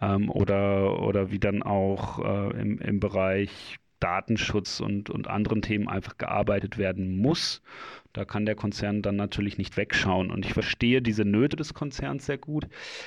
ähm, 0.00 0.30
oder, 0.30 1.02
oder 1.02 1.30
wie 1.30 1.40
dann 1.40 1.62
auch 1.62 2.18
äh, 2.20 2.60
im, 2.60 2.78
im 2.78 3.00
Bereich 3.00 3.78
Datenschutz 4.02 4.80
und, 4.80 5.10
und 5.10 5.28
anderen 5.28 5.62
Themen 5.62 5.88
einfach 5.88 6.18
gearbeitet 6.18 6.76
werden 6.76 7.16
muss, 7.16 7.62
da 8.12 8.24
kann 8.26 8.44
der 8.44 8.54
Konzern 8.54 9.00
dann 9.00 9.16
natürlich 9.16 9.58
nicht 9.58 9.76
wegschauen. 9.76 10.30
Und 10.30 10.44
ich 10.44 10.52
verstehe 10.52 11.00
diese 11.00 11.24
Nöte 11.24 11.56
des 11.56 11.72
Konzerns 11.72 12.26
sehr 12.26 12.36
gut, 12.36 12.66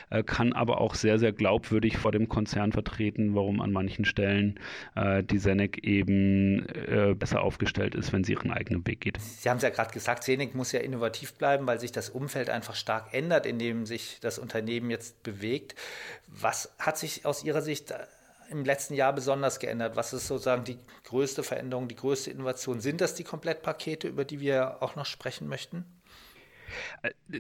äh, 0.09 0.23
kann 0.23 0.53
aber 0.53 0.81
auch 0.81 0.95
sehr, 0.95 1.19
sehr 1.19 1.31
glaubwürdig 1.31 1.97
vor 1.97 2.11
dem 2.11 2.27
Konzern 2.27 2.71
vertreten, 2.71 3.35
warum 3.35 3.61
an 3.61 3.71
manchen 3.71 4.05
Stellen 4.05 4.59
äh, 4.95 5.23
die 5.23 5.37
Senec 5.37 5.83
eben 5.83 6.65
äh, 6.69 7.13
besser 7.13 7.41
aufgestellt 7.41 7.93
ist, 7.93 8.13
wenn 8.13 8.23
sie 8.23 8.33
ihren 8.33 8.51
eigenen 8.51 8.87
Weg 8.87 9.01
geht. 9.01 9.19
Sie 9.21 9.49
haben 9.49 9.57
es 9.57 9.63
ja 9.63 9.69
gerade 9.69 9.93
gesagt, 9.93 10.23
Senec 10.23 10.55
muss 10.55 10.71
ja 10.71 10.79
innovativ 10.79 11.33
bleiben, 11.33 11.67
weil 11.67 11.79
sich 11.79 11.91
das 11.91 12.09
Umfeld 12.09 12.49
einfach 12.49 12.75
stark 12.75 13.13
ändert, 13.13 13.45
in 13.45 13.59
dem 13.59 13.85
sich 13.85 14.17
das 14.21 14.39
Unternehmen 14.39 14.89
jetzt 14.89 15.21
bewegt. 15.23 15.75
Was 16.27 16.73
hat 16.79 16.97
sich 16.97 17.25
aus 17.25 17.43
Ihrer 17.43 17.61
Sicht 17.61 17.93
im 18.55 18.65
letzten 18.65 18.93
Jahr 18.93 19.13
besonders 19.13 19.59
geändert? 19.59 19.95
Was 19.95 20.13
ist 20.13 20.27
sozusagen 20.27 20.63
die 20.63 20.79
größte 21.03 21.43
Veränderung, 21.43 21.87
die 21.87 21.95
größte 21.95 22.31
Innovation? 22.31 22.81
Sind 22.81 23.01
das 23.01 23.15
die 23.15 23.23
Komplettpakete, 23.23 24.07
über 24.07 24.25
die 24.25 24.39
wir 24.39 24.81
auch 24.81 24.95
noch 24.95 25.05
sprechen 25.05 25.47
möchten? 25.47 25.85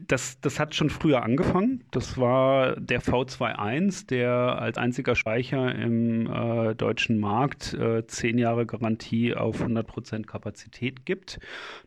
Das, 0.07 0.39
das 0.41 0.59
hat 0.59 0.75
schon 0.75 0.89
früher 0.89 1.23
angefangen. 1.23 1.83
Das 1.91 2.17
war 2.17 2.75
der 2.79 3.01
V21, 3.01 4.07
der 4.07 4.31
als 4.31 4.77
einziger 4.77 5.15
Speicher 5.15 5.73
im 5.75 6.27
äh, 6.27 6.75
deutschen 6.75 7.19
Markt 7.19 7.73
äh, 7.73 8.05
zehn 8.07 8.37
Jahre 8.37 8.65
Garantie 8.65 9.35
auf 9.35 9.61
100% 9.61 10.25
Kapazität 10.25 11.05
gibt. 11.05 11.39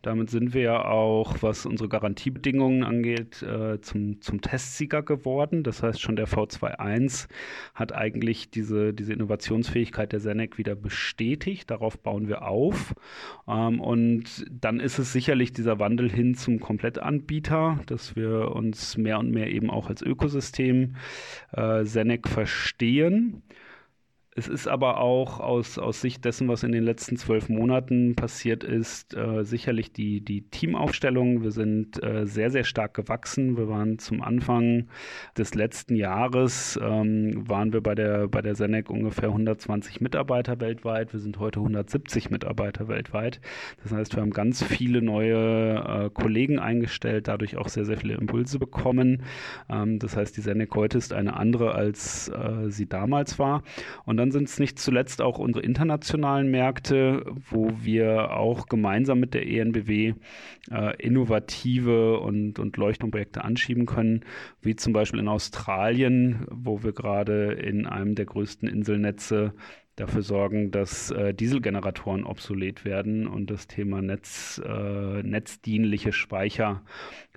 Damit 0.02 0.30
sind 0.30 0.54
wir 0.54 0.62
ja 0.62 0.85
auch, 0.85 1.37
was 1.42 1.66
unsere 1.66 1.88
Garantiebedingungen 1.88 2.85
angeht, 2.85 3.42
äh, 3.42 3.80
zum, 3.80 4.21
zum 4.21 4.40
Testsieger 4.40 5.02
geworden. 5.02 5.62
Das 5.62 5.83
heißt, 5.83 6.00
schon 6.00 6.16
der 6.16 6.28
V21 6.28 7.28
hat 7.75 7.92
eigentlich 7.92 8.50
diese, 8.50 8.92
diese 8.92 9.12
Innovationsfähigkeit 9.12 10.12
der 10.12 10.21
Senec 10.21 10.59
wieder 10.59 10.75
bestätigt. 10.75 11.71
Darauf 11.71 11.99
bauen 11.99 12.28
wir 12.28 12.42
auf. 12.42 12.95
Ähm, 13.47 13.80
und 13.80 14.47
dann 14.50 14.80
ist 14.80 14.99
es 14.99 15.12
sicherlich 15.12 15.52
dieser 15.52 15.78
Wandel 15.78 16.11
hin 16.11 16.35
zum 16.35 16.61
Komplettanbieter, 16.61 17.27
dass 17.87 18.16
wir 18.16 18.52
uns 18.52 18.97
mehr 18.97 19.18
und 19.18 19.30
mehr 19.30 19.49
eben 19.49 19.70
auch 19.70 19.88
als 19.88 20.02
Ökosystem 20.02 20.97
äh, 21.52 21.85
Senec 21.85 22.28
verstehen. 22.28 23.42
Es 24.38 24.47
ist 24.47 24.68
aber 24.68 25.00
auch 25.00 25.40
aus, 25.40 25.80
aus 25.80 26.00
Sicht 26.00 26.25
dessen, 26.25 26.47
was 26.47 26.62
in 26.62 26.71
den 26.71 26.85
letzten 26.85 27.16
zwölf 27.16 27.49
Monaten 27.49 28.14
passiert 28.14 28.62
ist, 28.62 29.16
äh, 29.16 29.42
sicherlich 29.42 29.92
die, 29.92 30.21
die 30.21 30.42
Teamaufstellung. 30.42 31.42
Wir 31.42 31.50
sind 31.50 32.00
äh, 32.04 32.25
sehr, 32.25 32.52
sehr 32.52 32.62
stark 32.62 32.95
gewachsen. 32.95 33.57
Wir 33.57 33.68
waren 33.68 33.99
zum 33.99 34.23
Anfang 34.23 34.87
des 35.37 35.57
letzten 35.57 35.97
Jahres, 35.97 36.78
ähm, 36.80 37.49
waren 37.49 37.73
wir 37.73 37.80
bei 37.80 37.97
der, 37.97 38.28
bei 38.28 38.40
der 38.40 38.54
Senec 38.54 38.90
ungefähr 38.90 39.30
120 39.30 40.00
Mitarbeiter 40.00 40.61
weltweit. 40.61 41.12
Wir 41.12 41.18
sind 41.18 41.40
heute 41.40 41.59
170 41.59 42.30
Mitarbeiter 42.30 42.87
weltweit. 42.87 43.40
Das 43.83 43.90
heißt, 43.90 44.14
wir 44.14 44.23
haben 44.23 44.30
ganz 44.30 44.62
viele 44.62 45.02
neue 45.02 45.35
äh, 45.35 46.11
Kollegen 46.11 46.61
eingestellt, 46.61 47.26
dadurch 47.26 47.57
auch 47.57 47.68
sehr, 47.68 47.85
sehr 47.85 47.97
viele 47.97 48.14
Impulse 48.14 48.61
bekommen. 48.61 49.25
Ähm, 49.68 49.99
das 49.99 50.16
heißt, 50.16 50.37
die 50.37 50.42
Senec 50.42 50.76
heute 50.76 50.97
ist 50.97 51.12
eine 51.12 51.35
andere, 51.35 51.75
als 51.75 52.28
äh, 52.28 52.71
sie 52.71 52.88
damals 52.88 53.40
war. 53.40 53.64
Und 54.04 54.16
dann 54.16 54.27
dann 54.28 54.32
sind 54.32 54.49
es 54.49 54.58
nicht 54.58 54.78
zuletzt 54.78 55.23
auch 55.23 55.38
unsere 55.38 55.64
internationalen 55.64 56.50
Märkte, 56.50 57.25
wo 57.50 57.73
wir 57.82 58.37
auch 58.37 58.66
gemeinsam 58.66 59.20
mit 59.20 59.32
der 59.32 59.47
ENBW 59.49 60.14
äh, 60.70 60.97
innovative 61.02 62.20
und, 62.20 62.58
und 62.58 62.76
Leuchtturmprojekte 62.76 63.42
anschieben 63.42 63.87
können, 63.87 64.25
wie 64.61 64.76
zum 64.76 64.92
Beispiel 64.92 65.20
in 65.20 65.28
Australien, 65.28 66.47
wo 66.50 66.82
wir 66.82 66.92
gerade 66.92 67.52
in 67.52 67.87
einem 67.87 68.16
der 68.16 68.26
größten 68.26 68.68
Inselnetze 68.68 69.54
dafür 69.97 70.23
sorgen, 70.23 70.70
dass 70.70 71.11
äh, 71.11 71.32
Dieselgeneratoren 71.32 72.25
obsolet 72.25 72.85
werden 72.85 73.26
und 73.26 73.50
das 73.50 73.66
Thema 73.66 74.02
Netz, 74.02 74.61
äh, 74.62 75.23
netzdienliche 75.23 76.12
Speicher 76.12 76.82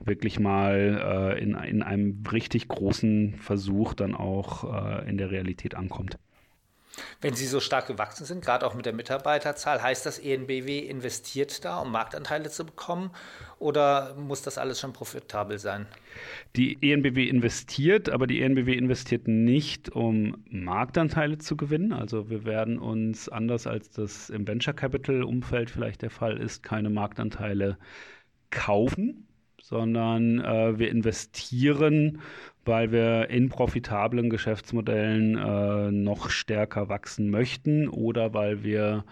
wirklich 0.03 0.39
mal 0.39 1.35
äh, 1.37 1.41
in, 1.41 1.55
in 1.55 1.83
einem 1.83 2.21
richtig 2.29 2.67
großen 2.67 3.35
Versuch 3.35 3.93
dann 3.93 4.13
auch 4.13 4.65
äh, 4.65 5.09
in 5.09 5.17
der 5.17 5.31
Realität 5.31 5.75
ankommt. 5.75 6.17
Wenn 7.21 7.33
Sie 7.33 7.45
so 7.45 7.59
stark 7.59 7.87
gewachsen 7.87 8.25
sind, 8.25 8.43
gerade 8.43 8.65
auch 8.65 8.73
mit 8.73 8.85
der 8.85 8.93
Mitarbeiterzahl, 8.93 9.81
heißt 9.81 10.05
das, 10.05 10.19
ENBW 10.19 10.79
investiert 10.79 11.63
da, 11.63 11.79
um 11.79 11.91
Marktanteile 11.91 12.49
zu 12.49 12.65
bekommen? 12.65 13.11
Oder 13.59 14.15
muss 14.15 14.41
das 14.41 14.57
alles 14.57 14.79
schon 14.79 14.91
profitabel 14.91 15.59
sein? 15.59 15.85
Die 16.55 16.77
ENBW 16.81 17.29
investiert, 17.29 18.09
aber 18.09 18.27
die 18.27 18.41
ENBW 18.41 18.73
investiert 18.73 19.27
nicht, 19.27 19.89
um 19.89 20.43
Marktanteile 20.49 21.37
zu 21.37 21.55
gewinnen. 21.55 21.93
Also 21.93 22.29
wir 22.29 22.43
werden 22.43 22.79
uns, 22.79 23.29
anders 23.29 23.67
als 23.67 23.91
das 23.91 24.29
im 24.29 24.47
Venture 24.47 24.73
Capital 24.73 25.23
Umfeld 25.23 25.69
vielleicht 25.69 26.01
der 26.01 26.09
Fall 26.09 26.37
ist, 26.37 26.63
keine 26.63 26.89
Marktanteile 26.89 27.77
kaufen, 28.49 29.27
sondern 29.61 30.39
äh, 30.39 30.77
wir 30.79 30.89
investieren 30.89 32.21
weil 32.65 32.91
wir 32.91 33.29
in 33.29 33.49
profitablen 33.49 34.29
Geschäftsmodellen 34.29 35.37
äh, 35.37 35.91
noch 35.91 36.29
stärker 36.29 36.89
wachsen 36.89 37.29
möchten 37.29 37.87
oder 37.89 38.33
weil 38.33 38.63
wir 38.63 39.03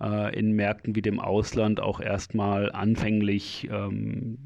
äh, 0.00 0.36
in 0.36 0.52
Märkten 0.52 0.96
wie 0.96 1.02
dem 1.02 1.20
Ausland 1.20 1.80
auch 1.80 2.00
erstmal 2.00 2.72
anfänglich 2.72 3.68
ähm, 3.70 4.38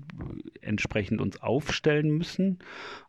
entsprechend 0.60 1.20
uns 1.20 1.40
aufstellen 1.42 2.10
müssen. 2.10 2.58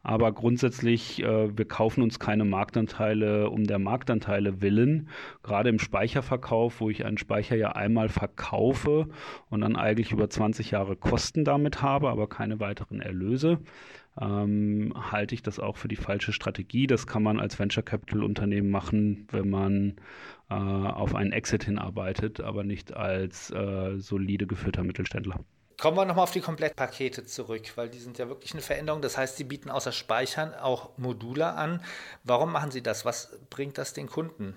Aber 0.04 0.32
grundsätzlich, 0.32 1.22
äh, 1.22 1.58
wir 1.58 1.66
kaufen 1.66 2.02
uns 2.02 2.18
keine 2.18 2.46
Marktanteile 2.46 3.50
um 3.50 3.66
der 3.66 3.80
Marktanteile 3.80 4.62
willen. 4.62 5.10
Gerade 5.44 5.70
im 5.70 5.80
Speicherverkauf, 5.80 6.80
wo 6.80 6.90
ich 6.90 7.06
einen 7.06 7.18
Speicher 7.18 7.58
ja 7.58 7.74
einmal 7.74 8.08
verkaufe 8.08 9.10
und 9.50 9.62
dann 9.62 9.76
eigentlich 9.76 10.14
über 10.14 10.30
20 10.30 10.72
Jahre 10.72 10.96
Kosten 10.96 11.44
damit 11.44 11.82
habe, 11.82 12.10
aber 12.10 12.28
keine 12.28 12.60
weiteren 12.62 13.02
Erlöse 13.02 13.60
ähm, 14.20 14.94
halte 15.12 15.36
ich 15.36 15.44
das 15.44 15.60
auch 15.60 15.78
für 15.78 15.88
die 15.88 15.96
falsche 15.96 16.34
Strategie. 16.34 16.88
Das 16.88 17.08
kann 17.08 17.24
man 17.24 17.40
als 17.40 17.58
Venture 17.60 17.84
Capital 17.84 18.24
Unternehmen 18.24 18.70
machen, 18.70 19.28
wenn 19.32 19.50
man 19.50 19.96
äh, 20.50 20.54
auf 20.54 21.16
einen 21.16 21.32
Exit 21.32 21.64
hinarbeitet, 21.64 22.42
aber 22.42 22.64
nicht 22.64 22.94
als 22.94 23.52
äh, 23.52 23.98
solide 23.98 24.48
geführter 24.48 24.84
Mittelständler. 24.84 25.40
Kommen 25.80 25.98
wir 25.98 26.06
nochmal 26.06 26.24
auf 26.24 26.32
die 26.32 26.42
Komplettpakete 26.42 27.26
zurück, 27.26 27.64
weil 27.76 27.90
die 27.90 27.98
sind 27.98 28.20
ja 28.20 28.28
wirklich 28.28 28.54
eine 28.54 28.62
Veränderung. 28.62 29.02
Das 29.02 29.18
heißt, 29.18 29.38
Sie 29.38 29.44
bieten 29.44 29.72
außer 29.72 29.92
Speichern 29.92 30.54
auch 30.54 30.96
Module 30.98 31.54
an. 31.54 31.82
Warum 32.24 32.52
machen 32.52 32.70
Sie 32.70 32.84
das? 32.84 33.04
Was 33.04 33.40
bringt 33.50 33.80
das 33.80 33.94
den 33.94 34.08
Kunden? 34.08 34.56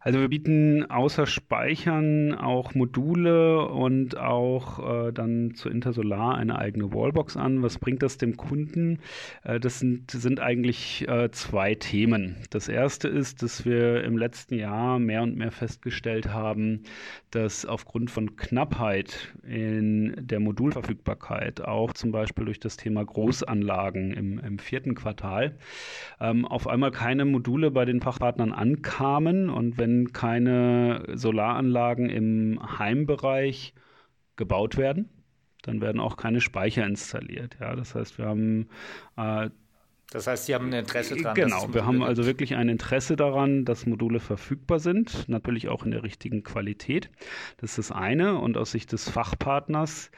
Also 0.00 0.20
wir 0.20 0.28
bieten 0.28 0.88
außer 0.88 1.26
Speichern 1.26 2.32
auch 2.32 2.74
Module 2.76 3.66
und 3.66 4.16
auch 4.16 5.08
äh, 5.08 5.12
dann 5.12 5.54
zu 5.54 5.68
Intersolar 5.68 6.36
eine 6.36 6.56
eigene 6.56 6.94
Wallbox 6.94 7.36
an. 7.36 7.64
Was 7.64 7.78
bringt 7.78 8.04
das 8.04 8.16
dem 8.16 8.36
Kunden? 8.36 9.00
Äh, 9.42 9.58
das 9.58 9.80
sind, 9.80 10.12
sind 10.12 10.38
eigentlich 10.38 11.06
äh, 11.08 11.32
zwei 11.32 11.74
Themen. 11.74 12.36
Das 12.50 12.68
erste 12.68 13.08
ist, 13.08 13.42
dass 13.42 13.64
wir 13.64 14.04
im 14.04 14.16
letzten 14.16 14.54
Jahr 14.54 15.00
mehr 15.00 15.22
und 15.22 15.36
mehr 15.36 15.50
festgestellt 15.50 16.28
haben, 16.28 16.84
dass 17.32 17.66
aufgrund 17.66 18.12
von 18.12 18.36
Knappheit 18.36 19.34
in 19.42 20.14
der 20.16 20.38
Modulverfügbarkeit, 20.38 21.62
auch 21.62 21.92
zum 21.92 22.12
Beispiel 22.12 22.44
durch 22.44 22.60
das 22.60 22.76
Thema 22.76 23.04
Großanlagen 23.04 24.12
im, 24.12 24.38
im 24.38 24.60
vierten 24.60 24.94
Quartal, 24.94 25.56
ähm, 26.20 26.44
auf 26.44 26.68
einmal 26.68 26.92
keine 26.92 27.24
Module 27.24 27.72
bei 27.72 27.84
den 27.84 28.00
Fachpartnern 28.00 28.52
ankamen 28.52 29.50
und 29.50 29.76
wenn 29.76 29.87
wenn 29.88 30.12
keine 30.12 31.04
Solaranlagen 31.14 32.10
im 32.10 32.60
Heimbereich 32.78 33.74
gebaut 34.36 34.76
werden, 34.76 35.08
dann 35.62 35.80
werden 35.80 36.00
auch 36.00 36.16
keine 36.16 36.40
Speicher 36.40 36.86
installiert. 36.86 37.56
Ja, 37.60 37.74
das 37.74 37.94
heißt, 37.94 38.18
wir 38.18 38.26
haben 38.26 38.68
äh, 39.16 39.50
das 40.10 40.26
heißt, 40.26 40.46
Sie 40.46 40.54
haben 40.54 40.68
ein 40.68 40.72
Interesse 40.72 41.16
daran. 41.16 41.34
Genau, 41.34 41.74
wir 41.74 41.84
haben 41.84 42.02
also 42.02 42.24
wirklich 42.24 42.54
ein 42.54 42.70
Interesse 42.70 43.14
daran, 43.14 43.66
dass 43.66 43.84
Module 43.84 44.20
verfügbar 44.20 44.78
sind, 44.78 45.28
natürlich 45.28 45.68
auch 45.68 45.84
in 45.84 45.90
der 45.90 46.02
richtigen 46.02 46.42
Qualität. 46.42 47.10
Das 47.58 47.72
ist 47.72 47.90
das 47.90 47.92
eine. 47.92 48.38
Und 48.38 48.56
aus 48.56 48.70
Sicht 48.70 48.90
des 48.92 49.10
Fachpartners 49.10 50.10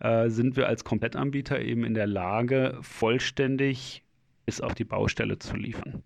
äh, 0.00 0.28
sind 0.28 0.56
wir 0.56 0.68
als 0.68 0.84
Komplettanbieter 0.84 1.62
eben 1.62 1.84
in 1.84 1.94
der 1.94 2.06
Lage, 2.06 2.76
vollständig 2.82 4.02
bis 4.44 4.60
auf 4.60 4.74
die 4.74 4.84
Baustelle 4.84 5.38
zu 5.38 5.56
liefern. 5.56 6.02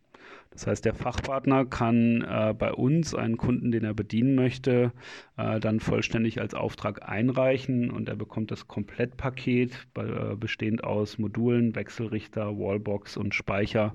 Das 0.52 0.66
heißt, 0.66 0.84
der 0.84 0.94
Fachpartner 0.94 1.64
kann 1.64 2.22
äh, 2.22 2.54
bei 2.56 2.72
uns 2.72 3.14
einen 3.14 3.36
Kunden, 3.36 3.72
den 3.72 3.84
er 3.84 3.94
bedienen 3.94 4.34
möchte, 4.34 4.92
äh, 5.36 5.60
dann 5.60 5.80
vollständig 5.80 6.40
als 6.40 6.54
Auftrag 6.54 7.08
einreichen 7.08 7.90
und 7.90 8.08
er 8.08 8.16
bekommt 8.16 8.50
das 8.50 8.68
Komplettpaket, 8.68 9.86
äh, 9.96 10.36
bestehend 10.36 10.84
aus 10.84 11.18
Modulen, 11.18 11.74
Wechselrichter, 11.74 12.58
Wallbox 12.58 13.16
und 13.16 13.34
Speicher, 13.34 13.94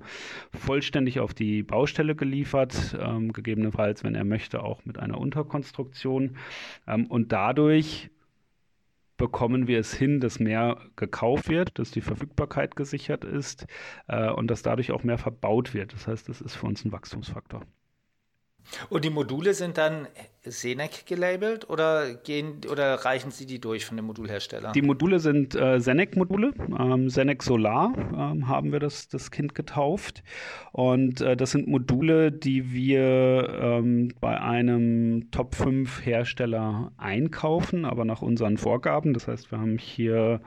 vollständig 0.52 1.20
auf 1.20 1.34
die 1.34 1.62
Baustelle 1.64 2.16
geliefert, 2.16 2.98
ähm, 3.00 3.34
gegebenenfalls, 3.34 4.04
wenn 4.04 4.16
er 4.16 4.26
möchte, 4.26 4.64
auch 4.64 4.84
mit 4.86 4.98
einer 4.98 5.20
Unterkonstruktion. 5.20 6.38
Ähm, 6.88 7.06
und 7.06 7.32
dadurch 7.32 8.10
bekommen 9.18 9.68
wir 9.68 9.80
es 9.80 9.94
hin, 9.94 10.20
dass 10.20 10.40
mehr 10.40 10.78
gekauft 10.96 11.50
wird, 11.50 11.78
dass 11.80 11.92
die 11.92 12.02
Verfügbarkeit 12.02 12.76
gesichert 12.76 13.26
ist 13.26 13.66
äh, 14.08 14.30
und 14.30 14.48
dass 14.50 14.62
dadurch 14.62 14.92
auch 14.92 15.04
mehr 15.04 15.18
verbaut 15.18 15.74
wird. 15.74 15.94
Das 15.94 16.08
heißt, 16.08 16.30
das 16.30 16.42
ist 16.42 16.56
für 16.56 16.68
uns 16.68 16.86
ein 16.86 16.92
Wachstumsfaktor. 16.92 17.64
Und 18.90 19.06
die 19.06 19.10
Module 19.10 19.54
sind 19.54 19.78
dann 19.78 20.08
Senec 20.52 21.06
gelabelt 21.06 21.70
oder 21.70 22.14
gehen 22.14 22.62
oder 22.72 22.96
reichen 22.96 23.32
Sie 23.32 23.46
die 23.46 23.60
durch 23.60 23.86
von 23.86 23.98
dem 23.98 24.06
Modulhersteller? 24.06 24.72
Die 24.72 24.82
Module 24.82 25.20
sind 25.20 25.56
äh, 25.56 25.80
Senec-Module. 25.80 26.54
Ähm, 26.80 27.10
Senec 27.10 27.44
Solar 27.44 27.94
ähm, 27.98 28.48
haben 28.48 28.72
wir 28.72 28.80
das, 28.80 29.08
das 29.08 29.32
Kind 29.32 29.56
getauft. 29.56 30.24
Und 30.72 31.22
äh, 31.22 31.36
das 31.36 31.52
sind 31.52 31.68
Module, 31.68 32.32
die 32.32 32.72
wir 32.72 33.60
ähm, 33.60 34.14
bei 34.20 34.40
einem 34.40 35.30
Top 35.32 35.56
5 35.56 36.06
Hersteller 36.06 36.92
einkaufen, 36.98 37.86
aber 37.86 38.06
nach 38.06 38.22
unseren 38.22 38.58
Vorgaben. 38.58 39.14
Das 39.14 39.28
heißt, 39.28 39.52
wir 39.52 39.60
haben 39.60 39.78
hier 39.78 40.42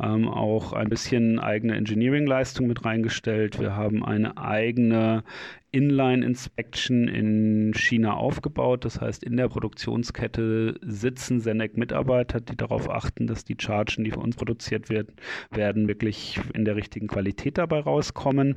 ähm, 0.00 0.28
auch 0.28 0.72
ein 0.72 0.88
bisschen 0.88 1.38
eigene 1.38 1.76
Engineering-Leistung 1.76 2.66
mit 2.66 2.84
reingestellt. 2.84 3.58
Wir 3.60 3.76
haben 3.76 4.04
eine 4.04 4.36
eigene 4.36 5.24
Inline 5.70 6.24
Inspection 6.24 7.08
in 7.08 7.72
China 7.74 8.14
aufgebaut. 8.14 8.84
Das 8.84 9.00
heißt, 9.00 9.22
in 9.22 9.36
der 9.36 9.48
Produktionskette 9.48 10.76
sitzen 10.80 11.40
Senec-Mitarbeiter, 11.40 12.40
die 12.40 12.56
darauf 12.56 12.88
achten, 12.88 13.26
dass 13.26 13.44
die 13.44 13.56
Chargen, 13.58 14.04
die 14.04 14.10
für 14.10 14.20
uns 14.20 14.36
produziert 14.36 14.88
wird, 14.88 15.10
werden, 15.50 15.88
wirklich 15.88 16.40
in 16.54 16.64
der 16.64 16.76
richtigen 16.76 17.06
Qualität 17.06 17.58
dabei 17.58 17.80
rauskommen. 17.80 18.56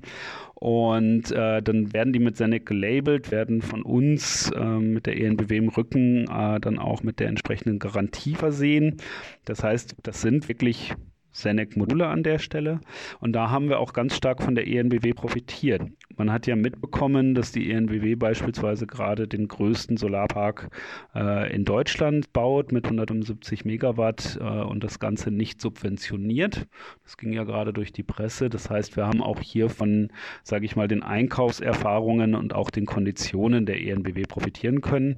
Und 0.56 1.32
äh, 1.32 1.62
dann 1.62 1.92
werden 1.92 2.14
die 2.14 2.20
mit 2.20 2.38
Senec 2.38 2.66
gelabelt, 2.66 3.32
werden 3.32 3.62
von 3.62 3.82
uns 3.82 4.52
äh, 4.52 4.64
mit 4.64 5.06
der 5.06 5.20
ENBW 5.20 5.58
im 5.58 5.70
Rücken 5.70 6.28
äh, 6.30 6.60
dann 6.60 6.80
auch 6.80 7.04
mit 7.04 7.20
der 7.20 7.28
entsprechenden 7.28 7.80
Garantie 7.80 8.36
versehen. 8.36 8.98
Das 9.46 9.64
heißt, 9.64 9.96
das 10.04 10.22
sind 10.22 10.48
wirklich 10.48 10.94
Senec-Module 11.32 12.08
an 12.08 12.24
der 12.24 12.40
Stelle. 12.40 12.82
Und 13.20 13.34
da 13.34 13.50
haben 13.50 13.70
wir 13.70 13.80
auch 13.80 13.94
ganz 13.94 14.16
stark 14.16 14.42
von 14.42 14.56
der 14.56 14.68
ENBW 14.68 15.14
profitiert. 15.14 15.82
Man 16.18 16.32
hat 16.32 16.48
ja 16.48 16.56
mitbekommen, 16.56 17.36
dass 17.36 17.52
die 17.52 17.72
ENBW 17.72 18.16
beispielsweise 18.16 18.86
gerade 18.86 19.28
den 19.28 19.48
größten 19.48 19.98
Solarpark 19.98 20.70
äh, 21.16 21.54
in 21.54 21.66
Deutschland 21.66 22.32
baut 22.34 22.72
mit 22.72 22.86
175 22.86 23.66
Megawatt 23.66 24.38
äh, 24.40 24.44
und 24.44 24.84
das 24.84 25.00
Ganze 25.00 25.32
nicht 25.32 25.62
subventioniert. 25.62 26.68
Das 27.04 27.18
ging 27.18 27.34
ja 27.34 27.44
gerade 27.44 27.74
durch 27.74 27.92
die 27.92 28.04
Presse. 28.04 28.50
Das 28.50 28.70
heißt, 28.70 28.96
wir 28.98 29.08
haben 29.08 29.22
auch 29.22 29.40
hier 29.40 29.70
von, 29.70 30.10
sage 30.44 30.66
ich 30.66 30.76
mal, 30.76 30.88
den 30.88 31.04
Einkaufserfahrungen 31.04 32.36
und 32.36 32.54
auch 32.54 32.70
den 32.70 32.86
Konditionen 32.86 33.66
der 33.66 33.82
ENBW 33.82 34.24
profitieren 34.24 34.82
können, 34.82 35.18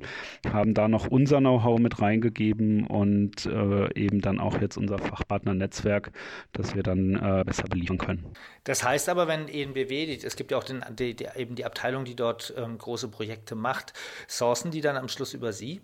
haben 0.52 0.74
da 0.74 0.88
noch 0.88 1.08
unser 1.08 1.40
Know-how 1.40 1.80
mit 1.80 2.02
reingegeben 2.02 2.86
und 2.88 3.46
äh, 3.46 3.94
eben 3.96 4.22
dann 4.22 4.40
auch 4.40 4.62
jetzt 4.62 4.78
unser 4.78 5.00
Fachpartnernetzwerk, 5.00 6.03
das 6.52 6.76
wir 6.76 6.84
dann 6.84 7.16
äh, 7.16 7.44
besser 7.46 7.64
beliefern 7.64 7.98
können. 7.98 8.26
Das 8.64 8.84
heißt 8.84 9.10
aber, 9.10 9.28
wenn 9.28 9.48
ENBW, 9.48 10.18
es 10.24 10.36
gibt 10.36 10.52
ja 10.52 10.58
auch 10.58 10.64
den 10.64 10.84
die, 10.92 11.16
die, 11.16 11.28
eben 11.36 11.56
die 11.56 11.66
Abteilung, 11.66 12.06
die 12.06 12.16
dort 12.16 12.54
ähm, 12.58 12.78
große 12.78 13.08
Projekte 13.10 13.56
macht, 13.56 13.94
sourcen 14.28 14.72
die 14.72 14.82
dann 14.82 14.98
am 14.98 15.08
Schluss 15.08 15.34
über 15.34 15.54
Sie? 15.54 15.82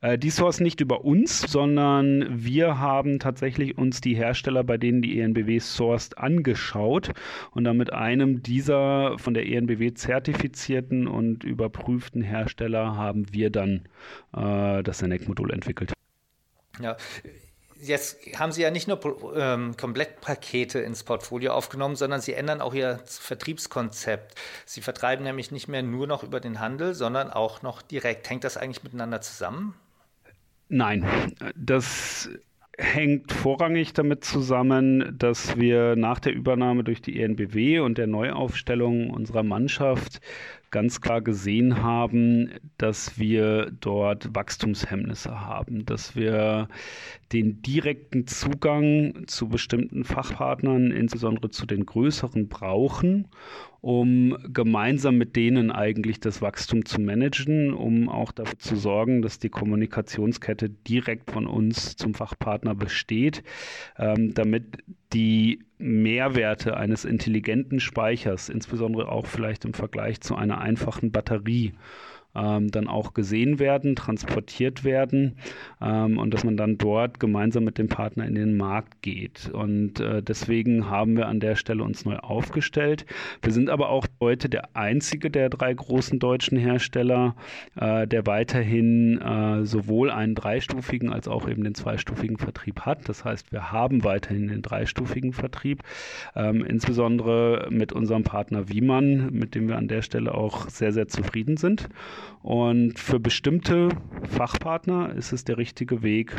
Äh, 0.00 0.18
die 0.18 0.30
sourcen 0.30 0.64
nicht 0.64 0.80
über 0.80 1.04
uns, 1.04 1.40
sondern 1.40 2.26
wir 2.30 2.78
haben 2.78 3.18
tatsächlich 3.18 3.76
uns 3.76 4.00
die 4.00 4.14
Hersteller, 4.14 4.64
bei 4.64 4.78
denen 4.78 5.02
die 5.02 5.20
ENBW 5.20 5.58
sourced, 5.58 6.18
angeschaut 6.18 7.12
und 7.52 7.64
dann 7.64 7.76
mit 7.76 7.92
einem 7.92 8.42
dieser 8.42 9.18
von 9.18 9.34
der 9.34 9.46
ENBW 9.46 9.94
zertifizierten 9.94 11.06
und 11.06 11.44
überprüften 11.44 12.22
Hersteller 12.22 12.96
haben 12.96 13.32
wir 13.32 13.50
dann 13.50 13.88
äh, 14.34 14.82
das 14.82 14.98
Senec-Modul 14.98 15.50
entwickelt. 15.52 15.92
Ja, 16.80 16.96
jetzt 17.80 18.18
haben 18.38 18.52
Sie 18.52 18.62
ja 18.62 18.70
nicht 18.70 18.88
nur 18.88 19.34
ähm, 19.36 19.76
Komplettpakete 19.76 20.80
ins 20.80 21.04
Portfolio 21.04 21.52
aufgenommen, 21.52 21.96
sondern 21.96 22.20
Sie 22.20 22.34
ändern 22.34 22.60
auch 22.60 22.74
Ihr 22.74 23.00
Vertriebskonzept. 23.04 24.34
Sie 24.66 24.80
vertreiben 24.80 25.24
nämlich 25.24 25.50
nicht 25.50 25.68
mehr 25.68 25.82
nur 25.82 26.06
noch 26.06 26.22
über 26.22 26.40
den 26.40 26.60
Handel, 26.60 26.94
sondern 26.94 27.30
auch 27.30 27.62
noch 27.62 27.82
direkt. 27.82 28.28
Hängt 28.30 28.44
das 28.44 28.56
eigentlich 28.56 28.82
miteinander 28.82 29.20
zusammen? 29.20 29.74
Nein, 30.68 31.34
das 31.56 32.28
hängt 32.78 33.32
vorrangig 33.32 33.92
damit 33.92 34.24
zusammen, 34.24 35.14
dass 35.18 35.56
wir 35.58 35.96
nach 35.96 36.20
der 36.20 36.32
Übernahme 36.32 36.84
durch 36.84 37.02
die 37.02 37.20
ENBW 37.20 37.80
und 37.80 37.98
der 37.98 38.06
Neuaufstellung 38.06 39.10
unserer 39.10 39.42
Mannschaft 39.42 40.20
ganz 40.70 41.00
klar 41.00 41.20
gesehen 41.20 41.82
haben, 41.82 42.52
dass 42.76 43.18
wir 43.18 43.72
dort 43.80 44.34
Wachstumshemmnisse 44.34 45.40
haben, 45.40 45.86
dass 45.86 46.14
wir 46.14 46.68
den 47.32 47.62
direkten 47.62 48.26
Zugang 48.26 49.26
zu 49.26 49.48
bestimmten 49.48 50.04
Fachpartnern, 50.04 50.92
insbesondere 50.92 51.50
zu 51.50 51.66
den 51.66 51.84
größeren, 51.84 52.48
brauchen, 52.48 53.26
um 53.80 54.36
gemeinsam 54.52 55.18
mit 55.18 55.36
denen 55.36 55.70
eigentlich 55.70 56.20
das 56.20 56.42
Wachstum 56.42 56.84
zu 56.84 57.00
managen, 57.00 57.72
um 57.72 58.08
auch 58.08 58.32
dafür 58.32 58.58
zu 58.58 58.76
sorgen, 58.76 59.22
dass 59.22 59.38
die 59.38 59.50
Kommunikationskette 59.50 60.68
direkt 60.68 61.30
von 61.30 61.46
uns 61.46 61.96
zum 61.96 62.14
Fachpartner 62.14 62.74
besteht, 62.74 63.44
ähm, 63.96 64.34
damit 64.34 64.78
die 65.12 65.60
Mehrwerte 65.78 66.76
eines 66.76 67.04
intelligenten 67.04 67.78
Speichers, 67.78 68.48
insbesondere 68.48 69.10
auch 69.10 69.26
vielleicht 69.26 69.64
im 69.64 69.74
Vergleich 69.74 70.20
zu 70.20 70.34
einer 70.34 70.60
einfachen 70.60 71.12
Batterie, 71.12 71.72
ähm, 72.38 72.70
dann 72.70 72.88
auch 72.88 73.14
gesehen 73.14 73.58
werden, 73.58 73.96
transportiert 73.96 74.84
werden 74.84 75.36
ähm, 75.80 76.18
und 76.18 76.32
dass 76.32 76.44
man 76.44 76.56
dann 76.56 76.78
dort 76.78 77.20
gemeinsam 77.20 77.64
mit 77.64 77.78
dem 77.78 77.88
Partner 77.88 78.26
in 78.26 78.34
den 78.34 78.56
Markt 78.56 79.02
geht. 79.02 79.50
Und 79.52 80.00
äh, 80.00 80.22
deswegen 80.22 80.88
haben 80.88 81.16
wir 81.16 81.26
an 81.26 81.40
der 81.40 81.56
Stelle 81.56 81.82
uns 81.82 82.04
neu 82.04 82.16
aufgestellt. 82.16 83.06
Wir 83.42 83.52
sind 83.52 83.70
aber 83.70 83.88
auch 83.90 84.06
heute 84.20 84.48
der 84.48 84.76
einzige 84.76 85.30
der 85.30 85.48
drei 85.48 85.72
großen 85.72 86.18
deutschen 86.18 86.58
Hersteller, 86.58 87.34
äh, 87.76 88.06
der 88.06 88.26
weiterhin 88.26 89.20
äh, 89.20 89.64
sowohl 89.64 90.10
einen 90.10 90.34
dreistufigen 90.34 91.12
als 91.12 91.28
auch 91.28 91.48
eben 91.48 91.64
den 91.64 91.74
zweistufigen 91.74 92.38
Vertrieb 92.38 92.82
hat. 92.82 93.08
Das 93.08 93.24
heißt, 93.24 93.52
wir 93.52 93.72
haben 93.72 94.04
weiterhin 94.04 94.48
den 94.48 94.62
dreistufigen 94.62 95.32
Vertrieb, 95.32 95.82
ähm, 96.36 96.64
insbesondere 96.64 97.68
mit 97.70 97.92
unserem 97.92 98.22
Partner 98.22 98.68
Wiemann, 98.68 99.30
mit 99.32 99.54
dem 99.54 99.68
wir 99.68 99.76
an 99.76 99.88
der 99.88 100.02
Stelle 100.02 100.34
auch 100.34 100.68
sehr, 100.68 100.92
sehr 100.92 101.08
zufrieden 101.08 101.56
sind. 101.56 101.88
Und 102.42 102.98
für 102.98 103.20
bestimmte 103.20 103.88
Fachpartner 104.24 105.14
ist 105.14 105.32
es 105.32 105.44
der 105.44 105.58
richtige 105.58 106.02
Weg, 106.02 106.34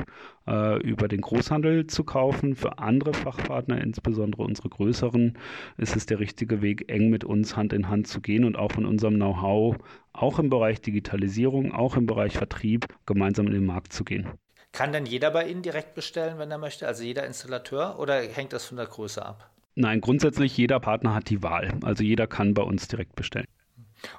äh, 0.48 0.82
über 0.82 1.08
den 1.08 1.22
Großhandel 1.22 1.88
zu 1.88 2.04
kaufen. 2.04 2.56
Für 2.56 2.80
andere 2.80 3.14
Fachpartner, 3.14 3.82
insbesondere 3.82 4.44
unsere 4.44 4.70
größeren, 4.70 5.38
ist 5.78 5.96
es 5.96 6.06
der 6.06 6.20
richtige 6.20 6.62
Weg, 6.62 6.92
eng 6.92 7.10
mit 7.10 7.24
uns 7.24 7.56
Hand 7.56 7.74
in 7.74 7.90
Hand 7.90 8.08
zu 8.08 8.22
gehen 8.22 8.46
und 8.46 8.58
auch 8.58 8.72
von 8.72 8.86
unserem 8.86 9.16
Know-how, 9.16 9.78
auch 10.14 10.40
im 10.40 10.50
Bereich 10.50 10.82
Digitalisierung, 10.82 11.72
auch 11.74 11.96
im 11.98 12.06
Bereich 12.06 12.38
Vertrieb, 12.38 12.88
gemeinsam 13.06 13.48
in 13.48 13.54
den 13.54 13.66
Markt 13.66 13.94
zu 13.94 14.04
gehen. 14.04 14.28
Kann 14.72 14.94
denn 14.94 15.06
jeder 15.06 15.32
bei 15.32 15.48
Ihnen 15.48 15.62
direkt 15.62 15.96
bestellen, 15.96 16.38
wenn 16.38 16.52
er 16.52 16.58
möchte? 16.58 16.88
Also 16.88 17.04
jeder 17.04 17.26
Installateur 17.26 17.98
oder 18.00 18.22
hängt 18.22 18.54
das 18.54 18.66
von 18.66 18.78
der 18.78 18.86
Größe 18.86 19.26
ab? 19.26 19.50
Nein, 19.76 20.02
grundsätzlich 20.02 20.56
jeder 20.58 20.80
Partner 20.80 21.14
hat 21.14 21.30
die 21.30 21.42
Wahl. 21.42 21.74
Also 21.84 22.04
jeder 22.04 22.28
kann 22.28 22.54
bei 22.54 22.64
uns 22.64 22.88
direkt 22.88 23.16
bestellen. 23.16 23.48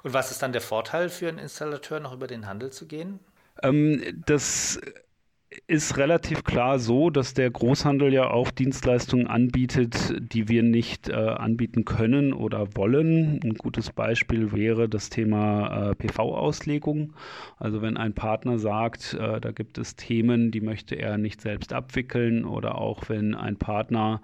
Und 0.03 0.13
was 0.13 0.31
ist 0.31 0.41
dann 0.41 0.51
der 0.51 0.61
Vorteil 0.61 1.09
für 1.09 1.27
einen 1.29 1.39
Installateur, 1.39 1.99
noch 1.99 2.13
über 2.13 2.27
den 2.27 2.47
Handel 2.47 2.71
zu 2.71 2.87
gehen? 2.87 3.19
Ähm, 3.63 4.01
das 4.25 4.79
ist 5.67 5.97
relativ 5.97 6.43
klar 6.43 6.79
so, 6.79 7.09
dass 7.09 7.33
der 7.33 7.49
Großhandel 7.49 8.13
ja 8.13 8.29
auch 8.29 8.51
Dienstleistungen 8.51 9.27
anbietet, 9.27 10.15
die 10.17 10.47
wir 10.47 10.63
nicht 10.63 11.09
äh, 11.09 11.13
anbieten 11.13 11.83
können 11.83 12.31
oder 12.31 12.75
wollen. 12.75 13.41
Ein 13.43 13.55
gutes 13.55 13.91
Beispiel 13.91 14.53
wäre 14.53 14.87
das 14.87 15.09
Thema 15.09 15.91
äh, 15.91 15.95
PV-Auslegung. 15.95 17.13
Also 17.57 17.81
wenn 17.81 17.97
ein 17.97 18.13
Partner 18.13 18.59
sagt, 18.59 19.13
äh, 19.13 19.41
da 19.41 19.51
gibt 19.51 19.77
es 19.77 19.97
Themen, 19.97 20.51
die 20.51 20.61
möchte 20.61 20.95
er 20.95 21.17
nicht 21.17 21.41
selbst 21.41 21.73
abwickeln 21.73 22.45
oder 22.45 22.75
auch 22.77 23.09
wenn 23.09 23.35
ein 23.35 23.57
Partner 23.57 24.21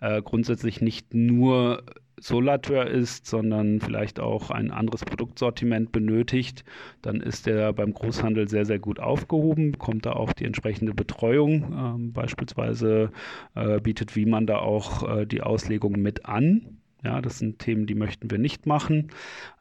äh, 0.00 0.22
grundsätzlich 0.22 0.80
nicht 0.80 1.14
nur 1.14 1.84
Solateur 2.20 2.86
ist, 2.86 3.26
sondern 3.26 3.80
vielleicht 3.80 4.20
auch 4.20 4.50
ein 4.50 4.70
anderes 4.70 5.04
Produktsortiment 5.04 5.92
benötigt, 5.92 6.64
dann 7.02 7.20
ist 7.20 7.46
er 7.46 7.72
beim 7.72 7.92
Großhandel 7.92 8.48
sehr, 8.48 8.64
sehr 8.64 8.78
gut 8.78 9.00
aufgehoben, 9.00 9.72
bekommt 9.72 10.06
da 10.06 10.12
auch 10.12 10.32
die 10.32 10.44
entsprechende 10.44 10.94
Betreuung. 10.94 11.72
Ähm, 11.76 12.12
beispielsweise 12.12 13.10
äh, 13.54 13.80
bietet 13.80 14.16
Wiemann 14.16 14.46
da 14.46 14.58
auch 14.58 15.08
äh, 15.08 15.26
die 15.26 15.42
Auslegung 15.42 15.92
mit 16.00 16.26
an. 16.26 16.78
Ja, 17.04 17.20
das 17.20 17.38
sind 17.38 17.58
Themen, 17.58 17.86
die 17.86 17.94
möchten 17.94 18.30
wir 18.30 18.38
nicht 18.38 18.64
machen. 18.64 19.10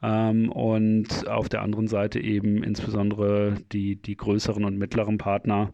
Ähm, 0.01 0.49
und 0.49 1.27
auf 1.27 1.49
der 1.49 1.61
anderen 1.61 1.87
Seite 1.87 2.21
eben 2.21 2.63
insbesondere 2.63 3.55
die, 3.73 3.97
die 3.97 4.15
größeren 4.15 4.63
und 4.63 4.77
mittleren 4.77 5.17
Partner, 5.17 5.73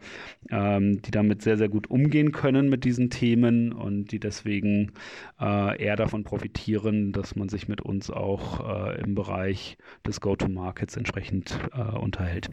ähm, 0.49 0.99
die 1.03 1.11
damit 1.11 1.43
sehr, 1.43 1.57
sehr 1.57 1.69
gut 1.69 1.87
umgehen 1.87 2.31
können 2.31 2.69
mit 2.69 2.85
diesen 2.85 3.11
Themen 3.11 3.71
und 3.71 4.11
die 4.11 4.19
deswegen 4.19 4.93
äh, 5.39 5.79
eher 5.79 5.95
davon 5.95 6.23
profitieren, 6.23 7.11
dass 7.11 7.35
man 7.35 7.49
sich 7.49 7.67
mit 7.67 7.81
uns 7.81 8.09
auch 8.09 8.87
äh, 8.87 9.01
im 9.01 9.13
Bereich 9.13 9.77
des 10.07 10.21
Go-to-Markets 10.21 10.97
entsprechend 10.97 11.55
äh, 11.73 11.81
unterhält. 11.81 12.49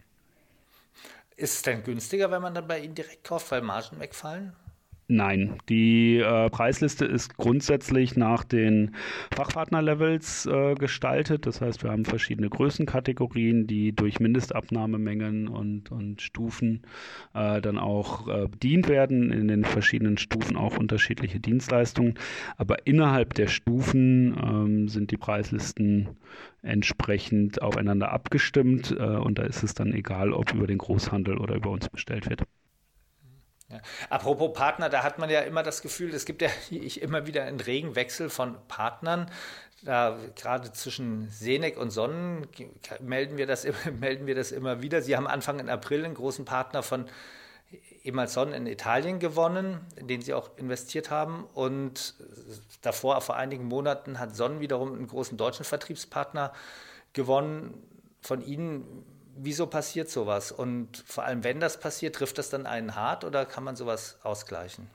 Ist 1.37 1.55
es 1.55 1.63
denn 1.63 1.83
günstiger, 1.83 2.31
wenn 2.31 2.43
man 2.43 2.55
dann 2.55 2.67
bei 2.67 2.81
Ihnen 2.81 2.95
direkt 2.95 3.25
kauft, 3.25 3.51
weil 3.51 3.63
Margen 3.63 3.99
wegfallen? 3.99 4.53
Nein, 5.09 5.55
die 5.69 6.19
äh, 6.19 6.51
Preisliste 6.51 7.05
ist 7.05 7.37
grundsätzlich 7.37 8.17
nach 8.17 8.43
den 8.43 8.97
Fachpartnerlevels 9.33 10.47
äh, 10.47 10.75
gestaltet. 10.75 11.47
Das 11.47 11.61
heißt, 11.61 11.85
wir 11.85 11.93
haben 11.93 12.05
verschiedene 12.05 12.51
Größenkategorien, 12.51 13.69
die 13.69 13.95
durch 13.95 14.19
Mindestabnahmemengen 14.19 15.47
und, 15.47 15.93
und 15.93 16.23
Stufen 16.23 16.83
äh, 17.35 17.61
dann 17.61 17.79
auch 17.79 18.27
äh, 18.27 18.49
bedient 18.49 18.89
werden. 18.89 19.31
In 19.31 19.47
den 19.47 19.65
verschiedenen 19.65 20.19
Stufen 20.19 20.57
auch 20.57 20.77
unterschiedliche 20.77 21.39
Dienstleistungen. 21.39 22.15
Aber 22.57 22.85
innerhalb 22.85 23.35
der 23.35 23.47
Stufen 23.47 24.37
ähm, 24.43 24.89
sind 24.89 25.13
die 25.13 25.19
Preislisten 25.19 26.09
entsprechend 26.63 27.63
aufeinander 27.63 28.11
abgestimmt. 28.11 28.91
Äh, 28.91 29.03
und 29.05 29.39
da 29.39 29.45
ist 29.45 29.63
es 29.63 29.73
dann 29.73 29.93
egal, 29.93 30.33
ob 30.33 30.53
über 30.53 30.67
den 30.67 30.79
Großhandel 30.79 31.39
oder 31.39 31.55
über 31.55 31.71
uns 31.71 31.89
bestellt 31.89 32.29
wird. 32.29 32.43
Ja. 33.69 33.81
Apropos 34.11 34.53
Partner, 34.53 34.89
da 34.89 35.03
hat 35.03 35.19
man 35.19 35.29
ja 35.29 35.41
immer 35.41 35.63
das 35.63 35.83
Gefühl, 35.83 36.15
es 36.15 36.25
gibt 36.25 36.43
ja 36.43 36.49
ich, 36.71 37.03
immer 37.03 37.27
wieder 37.27 37.45
einen 37.45 37.61
regen 37.61 37.95
Wechsel 37.97 38.31
von 38.31 38.57
Partnern. 38.69 39.31
da 39.83 40.19
gerade 40.37 40.73
zwischen 40.73 41.29
Senec 41.31 41.77
und 41.77 41.91
Sonnen 41.91 42.47
melden 43.01 43.37
wir, 43.37 43.47
das, 43.47 43.67
melden 44.01 44.27
wir 44.27 44.35
das 44.35 44.53
immer 44.53 44.83
wieder. 44.83 45.03
Sie 45.03 45.17
haben 45.17 45.27
Anfang 45.27 45.59
in 45.59 45.69
April 45.69 46.05
einen 46.05 46.15
großen 46.15 46.45
Partner 46.45 46.83
von 46.83 47.07
ehemals 48.05 48.35
Sonnen 48.35 48.55
in 48.55 48.67
Italien 48.67 49.19
gewonnen, 49.19 49.81
in 49.97 50.07
den 50.07 50.23
sie 50.23 50.33
auch 50.33 50.51
investiert 50.57 51.11
haben. 51.11 51.45
Und 51.55 52.15
davor, 52.83 53.21
vor 53.21 53.37
einigen 53.37 53.65
Monaten, 53.65 54.21
hat 54.21 54.37
Sonnen 54.37 54.61
wiederum 54.61 54.95
einen 54.95 55.09
großen 55.09 55.37
deutschen 55.37 55.65
Vertriebspartner 55.65 56.53
gewonnen. 57.13 57.75
Von 58.23 58.45
Ihnen, 58.45 59.05
wieso 59.37 59.67
passiert 59.67 60.09
sowas? 60.09 60.53
Und 60.53 61.05
vor 61.07 61.25
allem, 61.25 61.45
wenn 61.45 61.61
das 61.61 61.81
passiert, 61.81 62.17
trifft 62.17 62.39
das 62.39 62.51
dann 62.51 62.67
einen 62.67 62.95
hart 62.95 63.25
oder 63.25 63.45
kann 63.45 63.65
man 63.65 63.77
sowas 63.77 64.19
ausgleichen? 64.23 64.89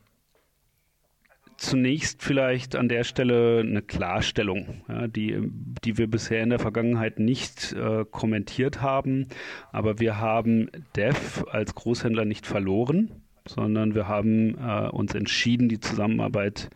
Zunächst 1.57 2.23
vielleicht 2.23 2.75
an 2.75 2.89
der 2.89 3.03
Stelle 3.03 3.59
eine 3.59 3.83
Klarstellung, 3.83 4.83
ja, 4.87 5.07
die, 5.07 5.39
die 5.83 5.97
wir 5.97 6.09
bisher 6.09 6.41
in 6.41 6.49
der 6.49 6.57
Vergangenheit 6.57 7.19
nicht 7.19 7.73
äh, 7.73 8.03
kommentiert 8.09 8.81
haben. 8.81 9.27
Aber 9.71 9.99
wir 9.99 10.17
haben 10.17 10.69
DEF 10.95 11.43
als 11.51 11.75
Großhändler 11.75 12.25
nicht 12.25 12.47
verloren, 12.47 13.21
sondern 13.47 13.93
wir 13.93 14.07
haben 14.07 14.57
äh, 14.57 14.89
uns 14.89 15.13
entschieden, 15.13 15.69
die 15.69 15.79
Zusammenarbeit 15.79 16.71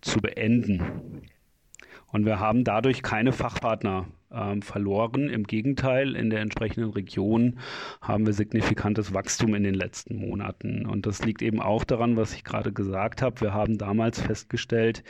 zu 0.00 0.18
beenden. 0.20 1.22
Und 2.06 2.24
wir 2.24 2.40
haben 2.40 2.64
dadurch 2.64 3.02
keine 3.02 3.32
Fachpartner 3.32 4.06
ähm, 4.34 4.62
verloren. 4.62 5.28
Im 5.28 5.44
Gegenteil, 5.44 6.16
in 6.16 6.30
der 6.30 6.40
entsprechenden 6.40 6.90
Region 6.90 7.58
haben 8.00 8.26
wir 8.26 8.32
signifikantes 8.32 9.12
Wachstum 9.14 9.54
in 9.54 9.62
den 9.62 9.74
letzten 9.74 10.16
Monaten. 10.16 10.86
Und 10.86 11.06
das 11.06 11.24
liegt 11.24 11.42
eben 11.42 11.60
auch 11.60 11.84
daran, 11.84 12.16
was 12.16 12.34
ich 12.34 12.44
gerade 12.44 12.72
gesagt 12.72 13.22
habe. 13.22 13.40
Wir 13.40 13.54
haben 13.54 13.78
damals 13.78 14.20
festgestellt, 14.20 15.02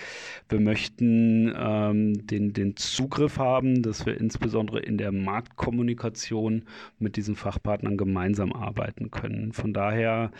wir 0.48 0.60
möchten 0.60 1.52
ähm, 1.56 2.26
den, 2.26 2.52
den 2.52 2.76
Zugriff 2.76 3.38
haben, 3.38 3.82
dass 3.82 4.06
wir 4.06 4.18
insbesondere 4.18 4.80
in 4.80 4.98
der 4.98 5.12
Marktkommunikation 5.12 6.64
mit 6.98 7.16
diesen 7.16 7.36
Fachpartnern 7.36 7.96
gemeinsam 7.96 8.52
arbeiten 8.52 9.10
können. 9.10 9.52
Von 9.52 9.72
daher 9.72 10.30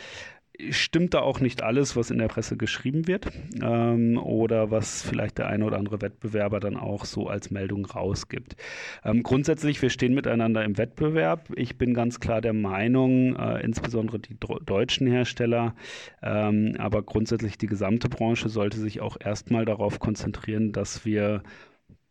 stimmt 0.71 1.15
da 1.15 1.21
auch 1.21 1.41
nicht 1.41 1.62
alles, 1.62 1.97
was 1.97 2.11
in 2.11 2.19
der 2.19 2.29
Presse 2.29 2.57
geschrieben 2.57 3.07
wird 3.07 3.27
ähm, 3.62 4.19
oder 4.19 4.71
was 4.71 5.03
vielleicht 5.03 5.38
der 5.38 5.47
eine 5.47 5.65
oder 5.65 5.79
andere 5.79 6.01
Wettbewerber 6.03 6.61
dann 6.61 6.77
auch 6.77 7.05
so 7.05 7.27
als 7.29 7.51
Meldung 7.51 7.87
rausgibt. 7.87 8.57
Ähm, 9.05 9.23
grundsätzlich, 9.23 9.81
wir 9.81 9.91
stehen 9.91 10.15
miteinander 10.15 10.65
im 10.65 10.77
Wettbewerb. 10.79 11.49
Ich 11.57 11.79
bin 11.79 11.95
ganz 11.95 12.21
klar 12.21 12.41
der 12.41 12.53
Meinung, 12.53 13.37
äh, 13.37 13.62
insbesondere 13.62 14.19
die 14.19 14.37
deutschen 14.38 15.07
Hersteller, 15.07 15.75
ähm, 16.23 16.77
aber 16.79 17.03
grundsätzlich 17.03 17.57
die 17.59 17.67
gesamte 17.67 18.09
Branche 18.09 18.49
sollte 18.49 18.79
sich 18.79 19.01
auch 19.01 19.17
erstmal 19.19 19.65
darauf 19.65 19.99
konzentrieren, 20.01 20.73
dass 20.73 21.05
wir 21.05 21.43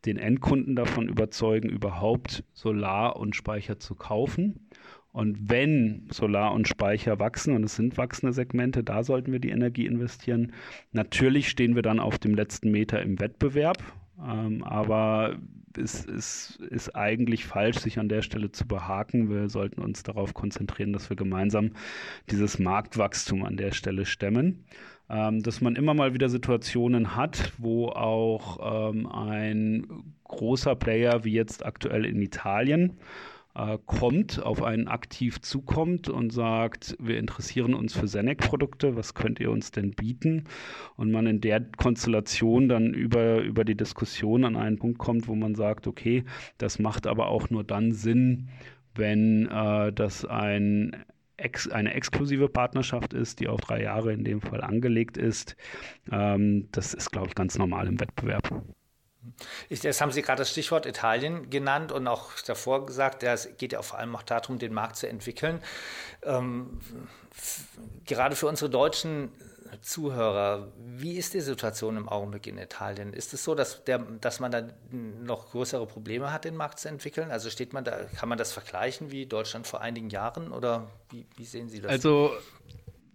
den 0.06 0.18
Endkunden 0.18 0.76
davon 0.76 1.08
überzeugen, 1.08 1.70
überhaupt 1.70 2.44
Solar 2.54 3.18
und 3.18 3.36
Speicher 3.36 3.78
zu 3.78 3.94
kaufen 3.94 4.68
und 5.12 5.50
wenn 5.50 6.08
Solar 6.10 6.54
und 6.54 6.68
Speicher 6.68 7.20
wachsen, 7.20 7.54
und 7.54 7.64
es 7.64 7.76
sind 7.76 7.98
wachsende 7.98 8.34
Segmente, 8.34 8.84
da 8.84 9.04
sollten 9.04 9.32
wir 9.32 9.40
die 9.40 9.50
Energie 9.50 9.86
investieren. 9.86 10.54
Natürlich 10.94 11.50
stehen 11.50 11.76
wir 11.76 11.82
dann 11.82 12.00
auf 12.00 12.18
dem 12.18 12.34
letzten 12.34 12.72
Meter 12.72 13.02
im 13.02 13.20
Wettbewerb, 13.20 13.78
ähm, 14.26 14.64
aber 14.64 15.38
es, 15.78 16.06
es 16.06 16.58
ist 16.70 16.96
eigentlich 16.96 17.46
falsch, 17.46 17.80
sich 17.80 18.00
an 18.00 18.10
der 18.10 18.22
Stelle 18.22 18.52
zu 18.52 18.68
behaken. 18.68 19.30
Wir 19.30 19.50
sollten 19.50 19.82
uns 19.82 20.04
darauf 20.04 20.34
konzentrieren, 20.34 20.94
dass 20.94 21.10
wir 21.10 21.18
gemeinsam 21.18 21.72
dieses 22.30 22.60
Marktwachstum 22.60 23.44
an 23.44 23.58
der 23.58 23.72
Stelle 23.72 24.06
stemmen. 24.06 24.66
Ähm, 25.10 25.44
dass 25.44 25.60
man 25.60 25.76
immer 25.76 25.94
mal 25.94 26.14
wieder 26.14 26.30
Situationen 26.30 27.18
hat, 27.18 27.52
wo 27.58 27.90
auch 27.90 28.92
ähm, 28.94 29.08
ein 29.08 29.86
großer 30.24 30.76
Player 30.76 31.26
wie 31.26 31.34
jetzt 31.34 31.66
aktuell 31.66 32.06
in 32.06 32.22
Italien 32.22 32.98
äh, 33.56 33.78
kommt, 33.86 34.42
auf 34.42 34.64
einen 34.64 34.88
aktiv 34.88 35.42
zukommt 35.42 36.10
und 36.10 36.32
sagt, 36.32 36.96
wir 37.00 37.18
interessieren 37.18 37.74
uns 37.74 37.94
für 37.94 38.08
Senec-Produkte, 38.08 38.96
was 38.96 39.14
könnt 39.14 39.40
ihr 39.40 39.52
uns 39.52 39.72
denn 39.72 39.92
bieten? 39.92 40.46
Und 40.96 41.12
man 41.12 41.28
in 41.28 41.42
der 41.42 41.62
Konstellation 41.62 42.70
dann 42.70 42.94
über, 42.94 43.42
über 43.42 43.66
die 43.66 43.76
Diskussion 43.76 44.46
an 44.46 44.56
einen 44.56 44.78
Punkt 44.78 45.00
kommt, 45.00 45.28
wo 45.28 45.36
man 45.36 45.56
sagt, 45.56 45.88
okay, 45.88 46.24
das 46.58 46.80
macht 46.80 47.08
aber 47.08 47.28
auch 47.28 47.50
nur 47.50 47.64
dann 47.64 47.92
Sinn, 47.92 48.50
wenn 48.96 49.48
äh, 49.48 49.92
das 49.94 50.26
ein 50.26 50.96
eine 51.72 51.94
exklusive 51.96 52.50
Partnerschaft 52.50 53.14
ist, 53.14 53.40
die 53.40 53.48
auf 53.48 53.62
drei 53.62 53.82
Jahre 53.82 54.14
in 54.14 54.24
dem 54.24 54.42
Fall 54.42 54.62
angelegt 54.62 55.18
ist. 55.18 55.56
Ähm, 56.12 56.68
das 56.72 56.94
ist, 56.94 57.12
glaube 57.12 57.30
ich, 57.30 57.36
ganz 57.36 57.58
normal 57.58 57.88
im 57.88 58.00
Wettbewerb. 58.00 58.64
Jetzt 59.70 60.02
haben 60.02 60.12
Sie 60.12 60.22
gerade 60.22 60.40
das 60.40 60.50
Stichwort 60.50 60.86
Italien 60.86 61.50
genannt 61.50 61.92
und 61.92 62.08
auch 62.08 62.32
davor 62.46 62.86
gesagt, 62.86 63.24
ja, 63.24 63.34
es 63.34 63.50
geht 63.58 63.74
ja 63.74 63.82
vor 63.82 64.00
allem 64.00 64.16
auch 64.16 64.24
darum, 64.24 64.60
den 64.60 64.74
Markt 64.74 64.96
zu 64.96 65.08
entwickeln. 65.08 65.62
Ähm, 66.24 66.80
gerade 68.06 68.36
für 68.36 68.48
unsere 68.48 68.70
deutschen 68.70 69.32
Zuhörer, 69.82 70.72
wie 70.78 71.18
ist 71.18 71.34
die 71.34 71.40
Situation 71.40 71.96
im 71.96 72.10
Augenblick 72.10 72.46
in 72.48 72.58
Italien? 72.58 73.14
Ist 73.14 73.34
es 73.34 73.44
so, 73.44 73.56
dass, 73.56 73.84
der, 73.86 74.00
dass 74.00 74.40
man 74.40 74.52
da 74.52 74.68
noch 74.92 75.52
größere 75.52 75.88
Probleme 75.88 76.34
hat, 76.34 76.44
den 76.44 76.58
Markt 76.58 76.80
zu 76.80 76.90
entwickeln? 76.90 77.32
Also 77.32 77.50
steht 77.50 77.72
man 77.72 77.86
da, 77.86 78.04
kann 78.18 78.28
man 78.28 78.38
das 78.38 78.52
vergleichen 78.52 79.12
wie 79.12 79.26
Deutschland 79.26 79.68
vor 79.68 79.82
einigen 79.82 80.10
Jahren 80.10 80.52
oder 80.52 80.90
wie, 81.10 81.26
wie 81.38 81.46
sehen 81.46 81.70
Sie 81.70 81.80
das? 81.80 81.92
Also 81.92 82.32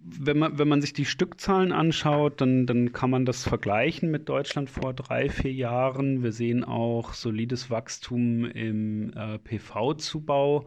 wenn 0.09 0.39
man, 0.39 0.59
wenn 0.59 0.69
man 0.69 0.81
sich 0.81 0.93
die 0.93 1.05
Stückzahlen 1.05 1.73
anschaut, 1.73 2.41
dann, 2.41 2.67
dann 2.67 2.93
kann 2.93 3.11
man 3.11 3.25
das 3.25 3.43
vergleichen 3.43 4.11
mit 4.11 4.29
Deutschland 4.29 4.71
vor 4.71 4.95
drei, 4.95 5.29
vier 5.29 5.53
Jahren. 5.53 6.23
Wir 6.23 6.33
sehen 6.33 6.63
auch 6.63 7.13
solides 7.13 7.71
Wachstum 7.71 8.45
im 8.45 9.13
äh, 9.15 9.39
PV-Zubau. 9.39 10.67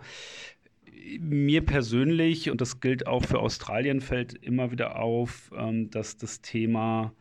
Mir 1.20 1.66
persönlich, 1.66 2.50
und 2.50 2.60
das 2.60 2.82
gilt 2.82 3.08
auch 3.08 3.24
für 3.24 3.40
Australien, 3.40 4.02
fällt 4.02 4.34
immer 4.34 4.72
wieder 4.72 5.00
auf, 5.00 5.52
ähm, 5.56 5.90
dass 5.90 6.18
das 6.18 6.42
Thema 6.42 7.14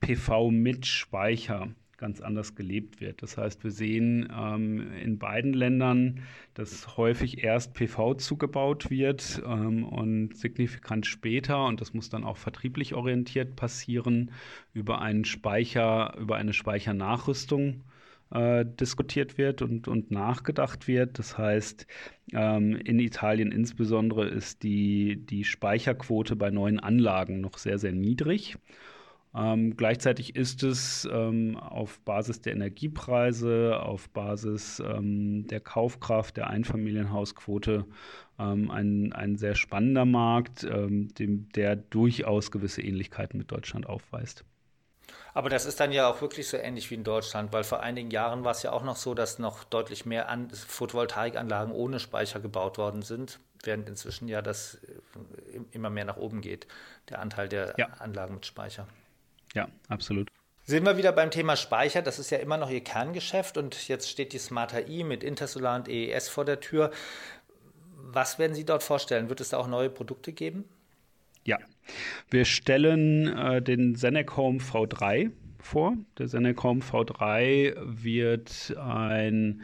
PV 0.00 0.50
mit 0.50 0.84
Speicher 0.84 1.74
ganz 1.96 2.20
anders 2.20 2.54
gelebt 2.54 3.00
wird. 3.00 3.22
Das 3.22 3.36
heißt, 3.36 3.64
wir 3.64 3.70
sehen 3.70 4.28
ähm, 4.36 4.92
in 4.92 5.18
beiden 5.18 5.52
Ländern, 5.52 6.20
dass 6.54 6.96
häufig 6.96 7.42
erst 7.44 7.74
PV 7.74 8.14
zugebaut 8.14 8.90
wird 8.90 9.42
ähm, 9.46 9.84
und 9.84 10.36
signifikant 10.36 11.06
später, 11.06 11.66
und 11.66 11.80
das 11.80 11.94
muss 11.94 12.08
dann 12.08 12.24
auch 12.24 12.36
vertrieblich 12.36 12.94
orientiert 12.94 13.56
passieren, 13.56 14.30
über 14.72 15.00
einen 15.00 15.24
Speicher, 15.24 16.16
über 16.18 16.36
eine 16.36 16.52
Speichernachrüstung 16.52 17.84
äh, 18.30 18.64
diskutiert 18.66 19.38
wird 19.38 19.62
und, 19.62 19.88
und 19.88 20.10
nachgedacht 20.10 20.88
wird. 20.88 21.18
Das 21.18 21.38
heißt, 21.38 21.86
ähm, 22.32 22.74
in 22.76 22.98
Italien 22.98 23.52
insbesondere 23.52 24.26
ist 24.26 24.62
die, 24.62 25.24
die 25.24 25.44
Speicherquote 25.44 26.36
bei 26.36 26.50
neuen 26.50 26.80
Anlagen 26.80 27.40
noch 27.40 27.58
sehr, 27.58 27.78
sehr 27.78 27.92
niedrig. 27.92 28.56
Ähm, 29.36 29.76
gleichzeitig 29.76 30.36
ist 30.36 30.62
es 30.62 31.08
ähm, 31.10 31.56
auf 31.56 31.98
Basis 32.00 32.40
der 32.40 32.52
Energiepreise, 32.52 33.80
auf 33.80 34.08
Basis 34.10 34.80
ähm, 34.80 35.46
der 35.48 35.60
Kaufkraft, 35.60 36.36
der 36.36 36.48
Einfamilienhausquote 36.48 37.84
ähm, 38.38 38.70
ein, 38.70 39.12
ein 39.12 39.36
sehr 39.36 39.56
spannender 39.56 40.04
Markt, 40.04 40.62
ähm, 40.62 41.12
dem, 41.14 41.48
der 41.50 41.74
durchaus 41.74 42.52
gewisse 42.52 42.82
Ähnlichkeiten 42.82 43.38
mit 43.38 43.50
Deutschland 43.50 43.88
aufweist. 43.88 44.44
Aber 45.32 45.50
das 45.50 45.66
ist 45.66 45.80
dann 45.80 45.90
ja 45.90 46.08
auch 46.08 46.20
wirklich 46.20 46.46
so 46.46 46.56
ähnlich 46.56 46.88
wie 46.92 46.94
in 46.94 47.02
Deutschland, 47.02 47.52
weil 47.52 47.64
vor 47.64 47.80
einigen 47.80 48.12
Jahren 48.12 48.44
war 48.44 48.52
es 48.52 48.62
ja 48.62 48.72
auch 48.72 48.84
noch 48.84 48.96
so, 48.96 49.14
dass 49.14 49.40
noch 49.40 49.64
deutlich 49.64 50.06
mehr 50.06 50.28
An 50.28 50.48
Photovoltaikanlagen 50.50 51.74
ohne 51.74 51.98
Speicher 51.98 52.38
gebaut 52.38 52.78
worden 52.78 53.02
sind, 53.02 53.40
während 53.64 53.88
inzwischen 53.88 54.28
ja 54.28 54.42
das 54.42 54.76
äh, 54.76 55.60
immer 55.72 55.90
mehr 55.90 56.04
nach 56.04 56.18
oben 56.18 56.40
geht, 56.40 56.68
der 57.08 57.18
Anteil 57.18 57.48
der 57.48 57.74
ja. 57.78 57.88
Anlagen 57.98 58.34
mit 58.34 58.46
Speicher. 58.46 58.86
Ja, 59.54 59.68
absolut. 59.88 60.28
Sind 60.64 60.84
wir 60.84 60.96
wieder 60.96 61.12
beim 61.12 61.30
Thema 61.30 61.56
Speicher? 61.56 62.02
Das 62.02 62.18
ist 62.18 62.30
ja 62.30 62.38
immer 62.38 62.56
noch 62.56 62.70
Ihr 62.70 62.82
Kerngeschäft 62.82 63.58
und 63.58 63.88
jetzt 63.88 64.08
steht 64.08 64.32
die 64.32 64.38
Smart 64.38 64.74
AI 64.74 65.04
mit 65.04 65.22
Intersolar 65.22 65.76
und 65.76 65.88
EES 65.88 66.28
vor 66.28 66.44
der 66.44 66.60
Tür. 66.60 66.90
Was 67.96 68.38
werden 68.38 68.54
Sie 68.54 68.64
dort 68.64 68.82
vorstellen? 68.82 69.28
Wird 69.28 69.40
es 69.40 69.50
da 69.50 69.58
auch 69.58 69.68
neue 69.68 69.90
Produkte 69.90 70.32
geben? 70.32 70.64
Ja, 71.44 71.58
wir 72.30 72.46
stellen 72.46 73.28
äh, 73.36 73.60
den 73.60 73.94
Senec 73.94 74.36
Home 74.36 74.58
V3 74.58 75.30
vor. 75.58 75.94
Der 76.18 76.28
Senec 76.28 76.62
Home 76.62 76.80
V3 76.80 77.74
wird 77.84 78.74
ein 78.78 79.62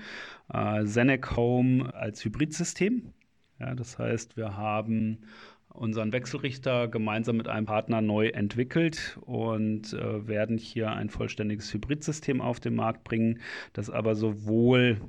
äh, 0.53 0.85
Senec 0.85 1.35
Home 1.37 1.95
als 1.95 2.23
Hybridsystem. 2.25 3.15
Ja, 3.59 3.75
das 3.75 3.99
heißt, 3.99 4.37
wir 4.37 4.57
haben 4.57 5.25
unseren 5.73 6.13
Wechselrichter 6.13 6.89
gemeinsam 6.89 7.37
mit 7.37 7.49
einem 7.49 7.67
Partner 7.67 8.01
neu 8.01 8.29
entwickelt 8.29 9.19
und 9.23 9.93
äh, 9.93 10.27
werden 10.27 10.59
hier 10.59 10.91
ein 10.91 11.09
vollständiges 11.09 11.73
Hybridsystem 11.73 12.41
auf 12.41 12.61
den 12.61 12.75
Markt 12.75 13.05
bringen, 13.05 13.41
das 13.73 13.91
aber 13.91 14.15
sowohl 14.15 15.01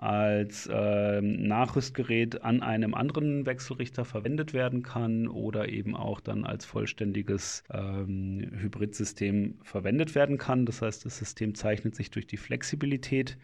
als 0.00 0.66
äh, 0.66 1.20
Nachrüstgerät 1.20 2.42
an 2.42 2.62
einem 2.62 2.94
anderen 2.94 3.44
Wechselrichter 3.44 4.06
verwendet 4.06 4.54
werden 4.54 4.82
kann 4.82 5.28
oder 5.28 5.68
eben 5.68 5.94
auch 5.94 6.20
dann 6.20 6.44
als 6.44 6.64
vollständiges 6.64 7.64
ähm, 7.70 8.50
Hybridsystem 8.56 9.58
verwendet 9.62 10.14
werden 10.14 10.38
kann. 10.38 10.64
Das 10.64 10.80
heißt, 10.80 11.04
das 11.04 11.18
System 11.18 11.54
zeichnet 11.54 11.96
sich 11.96 12.10
durch 12.10 12.26
die 12.26 12.38
Flexibilität 12.38 13.36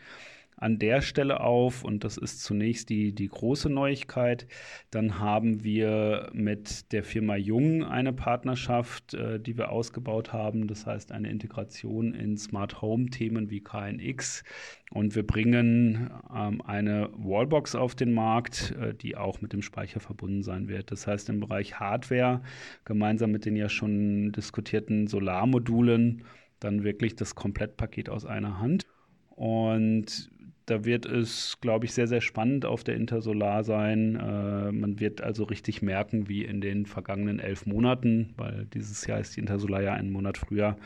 an 0.57 0.79
der 0.79 1.03
Stelle 1.03 1.41
auf 1.41 1.85
und 1.85 2.03
das 2.05 2.17
ist 2.17 2.43
zunächst 2.43 2.89
die, 2.89 3.13
die 3.13 3.29
große 3.29 3.69
Neuigkeit. 3.69 4.47
Dann 4.91 5.19
haben 5.19 5.63
wir 5.63 6.31
mit 6.33 6.93
der 6.93 7.05
Firma 7.05 7.37
Jung 7.37 7.85
eine 7.85 8.13
Partnerschaft, 8.13 9.15
äh, 9.15 9.39
die 9.39 9.59
wir 9.59 9.71
ausgebaut 9.71 10.33
haben. 10.33 10.67
Das 10.67 10.87
heißt 10.87 11.13
eine 11.13 11.31
Integration 11.31 12.15
in 12.15 12.39
Smart 12.39 12.81
Home 12.81 13.07
Themen 13.07 13.51
wie 13.51 13.61
KNX 13.61 14.45
und 14.91 15.15
wir 15.15 15.27
bringen 15.27 16.11
ähm, 16.35 16.63
eine 16.63 17.11
Wallbox 17.13 17.75
auf 17.75 17.95
den 17.95 18.15
Markt, 18.15 18.75
äh, 18.81 18.95
die 18.95 19.17
auch 19.17 19.43
mit 19.43 19.53
dem 19.53 19.61
Speicher 19.61 20.01
verbunden 20.01 20.43
sein 20.43 20.69
wird. 20.69 20.91
Das 20.91 21.07
heißt 21.07 21.29
im 21.29 21.41
Bereich 21.41 21.79
Hardware 21.79 22.41
gemeinsam 22.85 23.31
mit 23.31 23.45
den 23.45 23.57
ja 23.57 23.69
schon 23.69 24.33
diskutierten 24.33 25.07
Solarmodulen 25.07 26.23
dann 26.61 26.85
wirklich 26.85 27.15
das 27.17 27.35
Komplettpaket 27.35 28.09
aus 28.09 28.25
einer 28.25 28.59
Hand. 28.59 28.87
Und 29.31 30.31
da 30.67 30.85
wird 30.85 31.07
es, 31.07 31.59
glaube 31.61 31.87
ich, 31.87 31.95
sehr, 31.95 32.09
sehr 32.09 32.21
spannend 32.21 32.67
auf 32.67 32.83
der 32.83 32.97
Intersolar 32.97 33.63
sein. 33.63 34.17
Äh, 34.17 34.73
man 34.73 34.99
wird 34.99 35.21
also 35.21 35.45
richtig 35.45 35.81
merken, 35.81 36.29
wie 36.29 36.45
in 36.45 36.61
den 36.61 36.87
vergangenen 36.87 37.39
elf 37.39 37.67
Monaten, 37.67 38.35
weil 38.37 38.67
dieses 38.67 39.07
Jahr 39.07 39.21
ist 39.21 39.37
die 39.37 39.41
Intersolar 39.41 39.81
ja 39.81 39.93
einen 39.93 40.11
Monat 40.11 40.39
früher, 40.39 40.77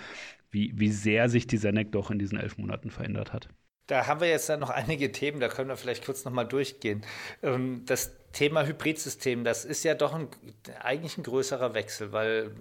wie, 0.50 0.72
wie 0.76 0.90
sehr 0.90 1.28
sich 1.28 1.46
die 1.46 1.56
Senec 1.56 1.92
doch 1.92 2.10
in 2.10 2.18
diesen 2.18 2.38
elf 2.38 2.58
Monaten 2.58 2.90
verändert 2.90 3.32
hat. 3.32 3.48
Da 3.86 4.06
haben 4.06 4.20
wir 4.20 4.28
jetzt 4.28 4.48
dann 4.48 4.60
noch 4.60 4.70
einige 4.70 5.10
Themen, 5.10 5.40
da 5.40 5.48
können 5.48 5.68
wir 5.68 5.76
vielleicht 5.76 6.04
kurz 6.04 6.24
nochmal 6.24 6.46
durchgehen. 6.46 7.02
Ähm, 7.42 7.82
das 7.86 8.12
Thema 8.32 8.66
Hybridsystem, 8.66 9.44
das 9.44 9.64
ist 9.64 9.82
ja 9.82 9.94
doch 9.94 10.14
ein, 10.14 10.28
eigentlich 10.80 11.18
ein 11.18 11.24
größerer 11.24 11.74
Wechsel, 11.74 12.12
weil 12.12 12.52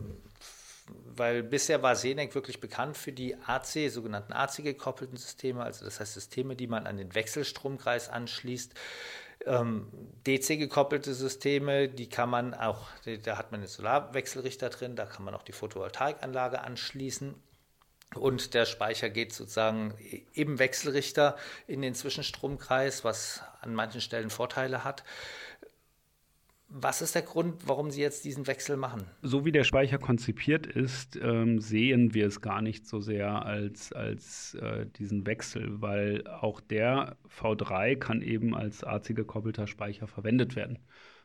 weil 1.15 1.43
bisher 1.43 1.81
war 1.83 1.95
Senec 1.95 2.33
wirklich 2.35 2.59
bekannt 2.59 2.97
für 2.97 3.11
die 3.11 3.35
AC, 3.35 3.89
sogenannten 3.89 4.33
AC-gekoppelten 4.33 5.17
Systeme, 5.17 5.63
also 5.63 5.85
das 5.85 5.99
heißt 5.99 6.13
Systeme, 6.13 6.55
die 6.55 6.67
man 6.67 6.87
an 6.87 6.97
den 6.97 7.13
Wechselstromkreis 7.13 8.09
anschließt. 8.09 8.73
Ähm, 9.45 9.87
DC-gekoppelte 10.27 11.13
Systeme, 11.13 11.87
die 11.87 12.09
kann 12.09 12.29
man 12.29 12.53
auch, 12.53 12.87
da 13.23 13.37
hat 13.37 13.51
man 13.51 13.61
den 13.61 13.67
Solarwechselrichter 13.67 14.69
drin, 14.69 14.95
da 14.95 15.05
kann 15.05 15.23
man 15.23 15.33
auch 15.33 15.43
die 15.43 15.53
Photovoltaikanlage 15.53 16.61
anschließen. 16.61 17.35
Und 18.15 18.55
der 18.55 18.65
Speicher 18.65 19.09
geht 19.09 19.33
sozusagen 19.33 19.93
im 20.33 20.57
Wechselrichter 20.57 21.37
in 21.67 21.81
den 21.81 21.93
Zwischenstromkreis, 21.93 23.03
was 23.03 23.43
an 23.61 23.75
manchen 23.75 24.01
Stellen 24.01 24.31
Vorteile 24.31 24.83
hat. 24.83 25.03
Was 26.71 27.01
ist 27.01 27.15
der 27.15 27.23
Grund, 27.23 27.67
warum 27.67 27.89
Sie 27.89 27.99
jetzt 27.99 28.25
diesen 28.25 28.45
Wechsel 28.45 28.77
machen? 28.77 29.03
So 29.23 29.43
wie 29.43 29.51
der 29.51 29.63
Speicher 29.63 29.97
konzipiert 29.97 30.67
ist, 30.67 31.17
ähm, 31.19 31.59
sehen 31.59 32.13
wir 32.13 32.27
es 32.27 32.41
gar 32.41 32.61
nicht 32.61 32.87
so 32.87 32.99
sehr 32.99 33.43
als, 33.43 33.91
als 33.91 34.53
äh, 34.53 34.85
diesen 34.85 35.25
Wechsel, 35.25 35.81
weil 35.81 36.27
auch 36.27 36.61
der 36.61 37.17
V3 37.27 37.95
kann 37.95 38.21
eben 38.21 38.53
als 38.53 38.83
AC 38.83 39.15
gekoppelter 39.15 39.65
Speicher 39.65 40.05
verwendet 40.05 40.55
werden. 40.55 40.77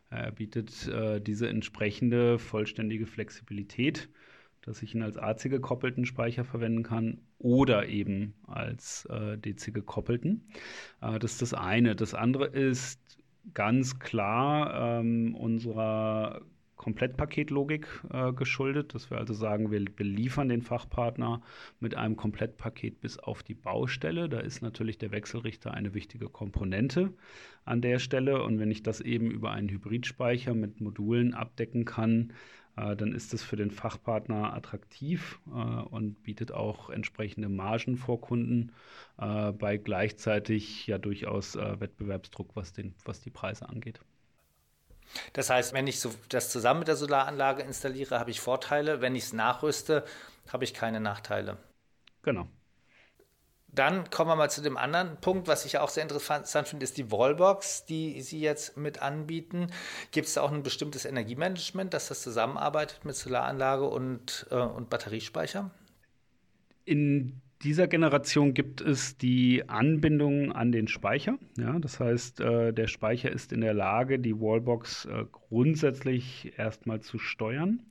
Er 0.09 0.33
bietet 0.33 0.89
äh, 0.89 1.21
diese 1.21 1.49
entsprechende 1.49 2.39
vollständige 2.39 3.07
Flexibilität, 3.07 4.09
dass 4.63 4.83
ich 4.83 4.95
ihn 4.95 5.03
als 5.03 5.19
AC 5.19 5.51
gekoppelten 5.51 6.07
Speicher 6.07 6.45
verwenden 6.45 6.85
kann 6.85 7.21
oder 7.39 7.87
eben 7.87 8.35
als 8.47 9.05
äh, 9.11 9.37
DC 9.37 9.75
gekoppelten. 9.75 10.49
Äh, 11.03 11.19
das 11.19 11.33
ist 11.33 11.43
das 11.43 11.55
eine. 11.55 11.95
Das 11.95 12.15
andere 12.15 12.47
ist, 12.47 13.01
ganz 13.53 13.99
klar 13.99 15.01
ähm, 15.01 15.35
unserer 15.35 16.41
Komplettpaketlogik 16.85 17.87
äh, 18.13 18.35
geschuldet, 18.35 18.95
dass 18.95 19.09
wir 19.09 19.17
also 19.17 19.33
sagen, 19.33 19.71
wir, 19.71 19.83
wir 19.97 20.05
liefern 20.05 20.51
den 20.51 20.61
Fachpartner 20.61 21.41
mit 21.81 21.95
einem 21.95 22.15
Komplettpaket 22.15 23.01
bis 23.01 23.19
auf 23.19 23.43
die 23.43 23.55
Baustelle. 23.55 24.29
Da 24.29 24.41
ist 24.41 24.61
natürlich 24.61 24.99
der 24.99 25.11
Wechselrichter 25.11 25.73
eine 25.73 25.95
wichtige 25.95 26.29
Komponente 26.29 27.15
an 27.65 27.81
der 27.81 27.99
Stelle. 28.01 28.43
Und 28.43 28.59
wenn 28.59 28.71
ich 28.71 28.83
das 28.83 29.01
eben 29.01 29.31
über 29.31 29.51
einen 29.53 29.71
Hybridspeicher 29.71 30.53
mit 30.53 30.83
Modulen 30.83 31.33
abdecken 31.33 31.87
kann, 31.87 32.35
äh, 32.77 32.95
dann 32.95 33.13
ist 33.15 33.33
es 33.33 33.43
für 33.43 33.57
den 33.57 33.71
Fachpartner 33.71 34.53
attraktiv 34.53 35.41
äh, 35.47 35.51
und 35.51 36.23
bietet 36.23 36.53
auch 36.53 36.91
entsprechende 36.91 37.49
Margen 37.49 37.97
vor 37.97 38.21
Kunden 38.21 38.73
äh, 39.17 39.53
bei 39.53 39.79
gleichzeitig 39.79 40.87
ja 40.87 40.99
durchaus 40.99 41.57
Wettbewerbsdruck, 41.57 42.55
was, 42.57 42.75
den, 42.75 42.95
was 43.07 43.23
die 43.23 43.31
Preise 43.31 43.71
angeht. 43.71 44.01
Das 45.33 45.51
heißt, 45.51 45.73
wenn 45.73 45.87
ich 45.87 46.01
so 46.01 46.11
das 46.29 46.51
zusammen 46.51 46.81
mit 46.81 46.89
der 46.89 46.97
Solaranlage 46.97 47.63
installiere, 47.63 48.19
habe 48.19 48.31
ich 48.31 48.41
Vorteile. 48.41 49.01
Wenn 49.01 49.15
ich 49.15 49.25
es 49.25 49.33
nachrüste, 49.33 50.05
habe 50.53 50.65
ich 50.65 50.75
keine 50.75 51.01
Nachteile. 51.01 51.59
Genau. 52.23 52.49
Dann 53.75 54.09
kommen 54.11 54.31
wir 54.31 54.37
mal 54.37 54.51
zu 54.51 54.63
dem 54.63 54.77
anderen 54.77 55.21
Punkt, 55.21 55.49
was 55.49 55.65
ich 55.65 55.79
auch 55.79 55.89
sehr 55.89 56.05
interessant 56.05 56.47
finde, 56.69 56.85
ist 56.85 56.97
die 56.97 57.11
Wallbox, 57.11 57.87
die 57.87 58.23
Sie 58.23 58.41
jetzt 58.41 58.77
mit 58.77 59.03
anbieten. 59.03 59.73
Gibt 60.13 60.29
es 60.29 60.35
da 60.35 60.43
auch 60.43 60.53
ein 60.53 60.63
bestimmtes 60.63 61.05
Energiemanagement, 61.05 61.93
dass 61.93 62.07
das 62.07 62.23
zusammenarbeitet 62.23 63.05
mit 63.05 63.17
Solaranlage 63.17 63.85
und, 63.89 64.47
äh, 64.51 64.57
und 64.57 64.91
Batteriespeicher? 64.91 65.73
In 66.85 67.43
dieser 67.65 67.89
Generation 67.89 68.55
gibt 68.55 68.81
es 68.81 69.17
die 69.17 69.69
Anbindung 69.69 70.53
an 70.53 70.71
den 70.71 70.87
Speicher. 70.87 71.39
Ja, 71.57 71.79
das 71.79 71.99
heißt, 71.99 72.41
äh, 72.41 72.73
der 72.73 72.87
Speicher 72.87 73.33
ist 73.33 73.53
in 73.53 73.63
der 73.63 73.75
Lage, 73.75 74.19
die 74.19 74.39
Wallbox 74.39 75.07
äh, 75.07 75.25
grundsätzlich 75.33 76.53
erstmal 76.59 77.01
zu 77.01 77.19
steuern 77.19 77.83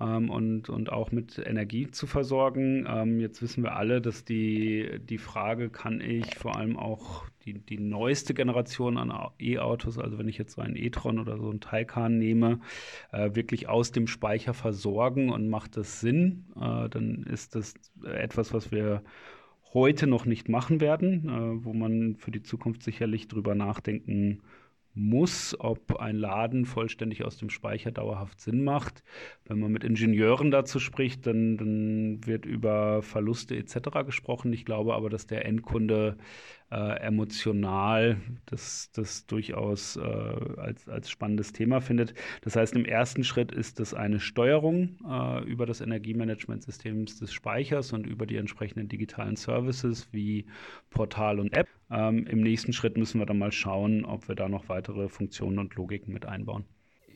ähm, 0.00 0.30
und, 0.30 0.68
und 0.68 0.90
auch 0.90 1.12
mit 1.12 1.38
Energie 1.38 1.90
zu 1.90 2.06
versorgen. 2.06 2.86
Ähm, 2.88 3.20
jetzt 3.20 3.42
wissen 3.42 3.62
wir 3.62 3.76
alle, 3.76 4.00
dass 4.00 4.24
die, 4.24 5.00
die 5.00 5.18
Frage, 5.18 5.70
kann 5.70 6.00
ich 6.00 6.34
vor 6.36 6.56
allem 6.56 6.78
auch 6.78 7.24
die, 7.44 7.54
die 7.54 7.78
neueste 7.78 8.34
Generation 8.34 8.96
an 8.96 9.12
E-Autos, 9.38 9.98
also 9.98 10.18
wenn 10.18 10.28
ich 10.28 10.38
jetzt 10.38 10.54
so 10.54 10.62
einen 10.62 10.76
e-tron 10.76 11.18
oder 11.18 11.38
so 11.38 11.50
einen 11.50 11.60
Taycan 11.60 12.18
nehme, 12.18 12.60
äh, 13.10 13.34
wirklich 13.34 13.68
aus 13.68 13.90
dem 13.92 14.06
Speicher 14.06 14.54
versorgen 14.54 15.30
und 15.30 15.48
macht 15.48 15.76
das 15.76 16.00
Sinn, 16.00 16.44
äh, 16.56 16.88
dann 16.88 17.24
ist 17.24 17.54
das 17.54 17.74
etwas, 18.04 18.52
was 18.52 18.70
wir 18.70 19.02
heute 19.74 20.06
noch 20.06 20.24
nicht 20.26 20.48
machen 20.48 20.80
werden, 20.80 21.28
äh, 21.28 21.64
wo 21.64 21.72
man 21.72 22.16
für 22.16 22.30
die 22.30 22.42
Zukunft 22.42 22.82
sicherlich 22.82 23.28
drüber 23.28 23.54
nachdenken 23.54 24.42
muss, 24.94 25.56
ob 25.58 25.96
ein 25.96 26.16
Laden 26.16 26.66
vollständig 26.66 27.24
aus 27.24 27.38
dem 27.38 27.50
Speicher 27.50 27.90
dauerhaft 27.90 28.40
Sinn 28.40 28.62
macht. 28.64 29.02
Wenn 29.46 29.58
man 29.58 29.72
mit 29.72 29.84
Ingenieuren 29.84 30.50
dazu 30.50 30.78
spricht, 30.78 31.26
dann, 31.26 31.56
dann 31.56 32.26
wird 32.26 32.44
über 32.44 33.02
Verluste 33.02 33.56
etc. 33.56 34.04
gesprochen. 34.04 34.52
Ich 34.52 34.64
glaube 34.64 34.94
aber, 34.94 35.08
dass 35.08 35.26
der 35.26 35.46
Endkunde 35.46 36.16
äh, 36.72 37.00
emotional 37.00 38.16
das, 38.46 38.90
das 38.92 39.26
durchaus 39.26 39.96
äh, 39.96 40.00
als, 40.00 40.88
als 40.88 41.10
spannendes 41.10 41.52
Thema 41.52 41.80
findet. 41.80 42.14
Das 42.40 42.56
heißt, 42.56 42.74
im 42.74 42.86
ersten 42.86 43.24
Schritt 43.24 43.52
ist 43.52 43.78
es 43.78 43.92
eine 43.92 44.20
Steuerung 44.20 44.96
äh, 45.06 45.44
über 45.44 45.66
das 45.66 45.82
Energiemanagementsystem 45.82 47.04
des 47.04 47.32
Speichers 47.32 47.92
und 47.92 48.06
über 48.06 48.26
die 48.26 48.36
entsprechenden 48.36 48.88
digitalen 48.88 49.36
Services 49.36 50.08
wie 50.12 50.46
Portal 50.90 51.40
und 51.40 51.54
App. 51.54 51.68
Ähm, 51.90 52.26
Im 52.26 52.40
nächsten 52.40 52.72
Schritt 52.72 52.96
müssen 52.96 53.20
wir 53.20 53.26
dann 53.26 53.38
mal 53.38 53.52
schauen, 53.52 54.04
ob 54.06 54.28
wir 54.28 54.34
da 54.34 54.48
noch 54.48 54.68
weitere 54.68 55.08
Funktionen 55.08 55.58
und 55.58 55.74
Logiken 55.74 56.14
mit 56.14 56.24
einbauen. 56.24 56.64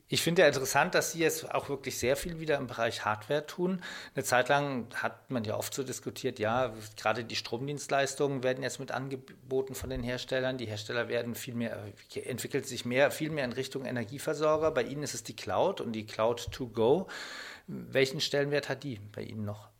Ich 0.09 0.23
finde 0.23 0.43
ja 0.43 0.49
interessant, 0.49 0.95
dass 0.95 1.13
Sie 1.13 1.19
jetzt 1.19 1.53
auch 1.53 1.69
wirklich 1.69 1.99
sehr 1.99 2.15
viel 2.17 2.39
wieder 2.39 2.59
im 2.59 2.69
Bereich 2.69 3.05
Hardware 3.05 3.45
tun. 3.45 3.83
Eine 4.15 4.23
Zeit 4.23 4.49
lang 4.49 4.87
hat 4.95 5.33
man 5.33 5.43
ja 5.43 5.57
oft 5.57 5.75
so 5.75 5.83
diskutiert, 5.83 6.39
ja, 6.39 6.73
gerade 6.97 7.25
die 7.25 7.35
Stromdienstleistungen 7.35 8.45
werden 8.45 8.63
jetzt 8.63 8.79
mit 8.79 8.93
angeboten 8.93 9.75
von 9.75 9.91
den 9.91 10.05
Herstellern. 10.05 10.59
Die 10.59 10.67
Hersteller 10.67 11.09
werden 11.09 11.35
viel 11.35 11.55
mehr, 11.55 11.77
entwickelt 12.25 12.69
sich 12.69 12.85
mehr, 12.85 13.11
viel 13.11 13.31
mehr 13.31 13.45
in 13.45 13.53
Richtung 13.53 13.85
Energieversorger. 13.85 14.71
Bei 14.71 14.85
Ihnen 14.85 15.03
ist 15.03 15.15
es 15.15 15.25
die 15.25 15.35
Cloud 15.35 15.81
und 15.81 15.91
die 15.93 16.07
Cloud 16.07 16.53
to 16.53 16.69
go. 16.69 17.09
Welchen 17.67 18.21
Stellenwert 18.21 18.69
hat 18.69 18.85
die 18.85 19.01
bei 19.11 19.23
Ihnen 19.23 19.45
noch? 19.45 19.71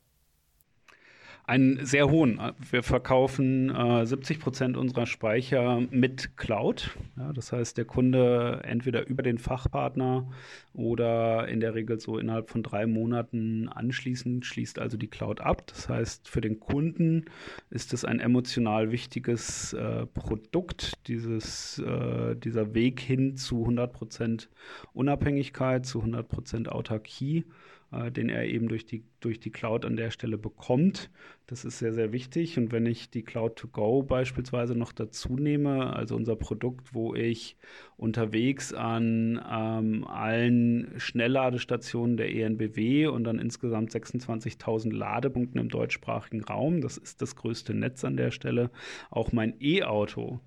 Einen 1.47 1.87
sehr 1.87 2.11
hohen. 2.11 2.41
Wir 2.71 2.83
verkaufen 2.83 3.71
äh, 3.71 4.05
70 4.05 4.41
Prozent 4.41 4.77
unserer 4.77 5.07
Speicher 5.07 5.81
mit 5.91 6.37
Cloud. 6.37 6.97
Ja, 7.17 7.33
das 7.33 7.53
heißt, 7.53 7.79
der 7.79 7.85
Kunde 7.85 8.63
entweder 8.65 9.07
über 9.07 9.23
den 9.23 9.39
Fachpartner 9.39 10.29
oder 10.75 11.47
in 11.47 11.61
der 11.61 11.75
Regel 11.75 12.01
so 12.01 12.19
innerhalb 12.19 12.51
von 12.51 12.65
drei 12.65 12.87
Monaten 12.87 13.69
anschließend 13.69 14.45
schließt 14.45 14.81
also 14.81 14.97
die 14.97 15.07
Cloud 15.07 15.41
ab. 15.41 15.63
Das 15.69 15.89
heißt, 15.89 16.29
für 16.29 16.41
den 16.41 16.59
Kunden 16.59 17.27
ist 17.71 17.95
es 17.95 18.05
ein 18.05 18.19
emotional 18.19 18.91
wichtiges 18.91 19.73
äh, 19.73 20.05
Produkt, 20.07 20.95
dieses, 21.07 21.79
äh, 21.79 22.35
dieser 22.35 22.75
Weg 22.75 22.99
hin 22.99 23.37
zu 23.37 23.61
100 23.61 23.93
Prozent 23.93 24.49
Unabhängigkeit, 24.95 25.87
zu 25.87 26.01
100 26.01 26.29
Prozent 26.29 26.69
Autarkie 26.69 27.45
äh, 27.93 28.11
den 28.11 28.29
er 28.29 28.45
eben 28.45 28.69
durch 28.69 28.85
die, 28.85 29.05
durch 29.21 29.39
die 29.39 29.51
Cloud 29.51 29.85
an 29.85 29.97
der 29.97 30.11
Stelle 30.11 30.39
bekommt. 30.39 31.11
Das 31.47 31.65
ist 31.65 31.79
sehr, 31.79 31.93
sehr 31.93 32.13
wichtig. 32.13 32.59
Und 32.59 32.73
wenn 32.73 32.87
ich 32.87 33.11
die 33.11 33.23
Cloud 33.23 33.57
to 33.57 33.69
Go 33.69 34.03
beispielsweise 34.03 34.75
noch 34.75 34.93
dazu 34.93 35.37
nehme, 35.37 35.95
also 35.95 36.17
unser 36.17 36.37
Produkt, 36.37 36.95
wo 36.95 37.15
ich 37.15 37.57
unterwegs 37.97 38.73
an 38.73 39.41
ähm, 39.51 40.05
allen 40.05 40.95
Schnellladestationen 40.99 42.17
der 42.17 42.35
ENBW 42.35 43.07
und 43.07 43.25
dann 43.25 43.39
insgesamt 43.39 43.91
26.000 43.91 44.93
Ladepunkten 44.93 45.61
im 45.61 45.69
deutschsprachigen 45.69 46.43
Raum, 46.45 46.81
das 46.81 46.97
ist 46.99 47.23
das 47.23 47.37
größte 47.37 47.75
Netz 47.75 48.05
an 48.05 48.17
der 48.17 48.31
Stelle, 48.31 48.71
auch 49.11 49.33
mein 49.33 49.55
E-Auto 49.61 50.41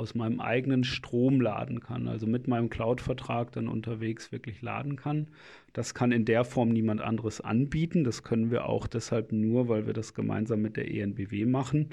aus 0.00 0.14
meinem 0.14 0.40
eigenen 0.40 0.82
Strom 0.82 1.42
laden 1.42 1.80
kann, 1.80 2.08
also 2.08 2.26
mit 2.26 2.48
meinem 2.48 2.70
Cloud-Vertrag 2.70 3.52
dann 3.52 3.68
unterwegs 3.68 4.32
wirklich 4.32 4.62
laden 4.62 4.96
kann. 4.96 5.28
Das 5.74 5.92
kann 5.92 6.10
in 6.10 6.24
der 6.24 6.44
Form 6.44 6.70
niemand 6.70 7.02
anderes 7.02 7.42
anbieten. 7.42 8.02
Das 8.02 8.22
können 8.22 8.50
wir 8.50 8.66
auch 8.66 8.86
deshalb 8.86 9.30
nur, 9.30 9.68
weil 9.68 9.86
wir 9.86 9.92
das 9.92 10.14
gemeinsam 10.14 10.62
mit 10.62 10.78
der 10.78 10.90
ENBW 10.90 11.44
machen. 11.44 11.90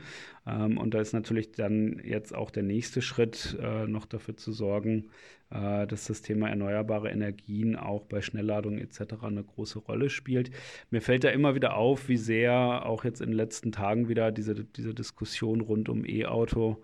Ähm, 0.48 0.78
und 0.78 0.94
da 0.94 1.02
ist 1.02 1.12
natürlich 1.12 1.52
dann 1.52 2.02
jetzt 2.02 2.34
auch 2.34 2.50
der 2.50 2.64
nächste 2.64 3.02
Schritt, 3.02 3.58
äh, 3.62 3.86
noch 3.88 4.06
dafür 4.06 4.38
zu 4.38 4.54
sorgen, 4.54 5.10
äh, 5.50 5.86
dass 5.86 6.06
das 6.06 6.22
Thema 6.22 6.48
erneuerbare 6.48 7.12
Energien 7.12 7.76
auch 7.76 8.06
bei 8.06 8.22
Schnellladung 8.22 8.78
etc. 8.78 9.02
eine 9.22 9.44
große 9.44 9.80
Rolle 9.80 10.10
spielt. 10.10 10.50
Mir 10.92 11.02
fällt 11.02 11.26
da 11.26 11.30
immer 11.30 11.56
wieder 11.56 11.76
auf, 11.76 12.08
wie 12.08 12.18
sehr 12.18 12.86
auch 12.86 13.04
jetzt 13.04 13.20
in 13.20 13.32
den 13.32 13.38
letzten 13.38 13.74
Tagen 13.74 14.08
wieder 14.08 14.32
diese, 14.32 14.56
diese 14.56 14.94
Diskussion 14.94 15.60
rund 15.60 15.90
um 15.90 16.06
E-Auto 16.06 16.82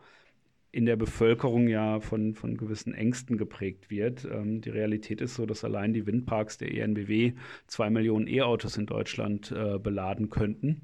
in 0.73 0.87
der 0.87 0.95
Bevölkerung 0.95 1.67
ja 1.67 1.99
von, 1.99 2.33
von 2.33 2.57
gewissen 2.57 2.95
Ängsten 2.95 3.37
geprägt 3.37 3.91
wird. 3.91 4.25
Ähm, 4.25 4.59
die 4.59 4.71
Realität 4.71 5.21
ist 5.21 5.35
so, 5.35 5.45
dass 5.45 5.63
allein 5.63 5.93
die 5.93 6.07
Windparks 6.07 6.57
der 6.57 6.73
ENBW 6.73 7.33
zwei 7.67 7.91
Millionen 7.91 8.27
E-Autos 8.27 8.75
in 8.75 8.87
Deutschland 8.87 9.51
äh, 9.51 9.77
beladen 9.77 10.31
könnten. 10.31 10.81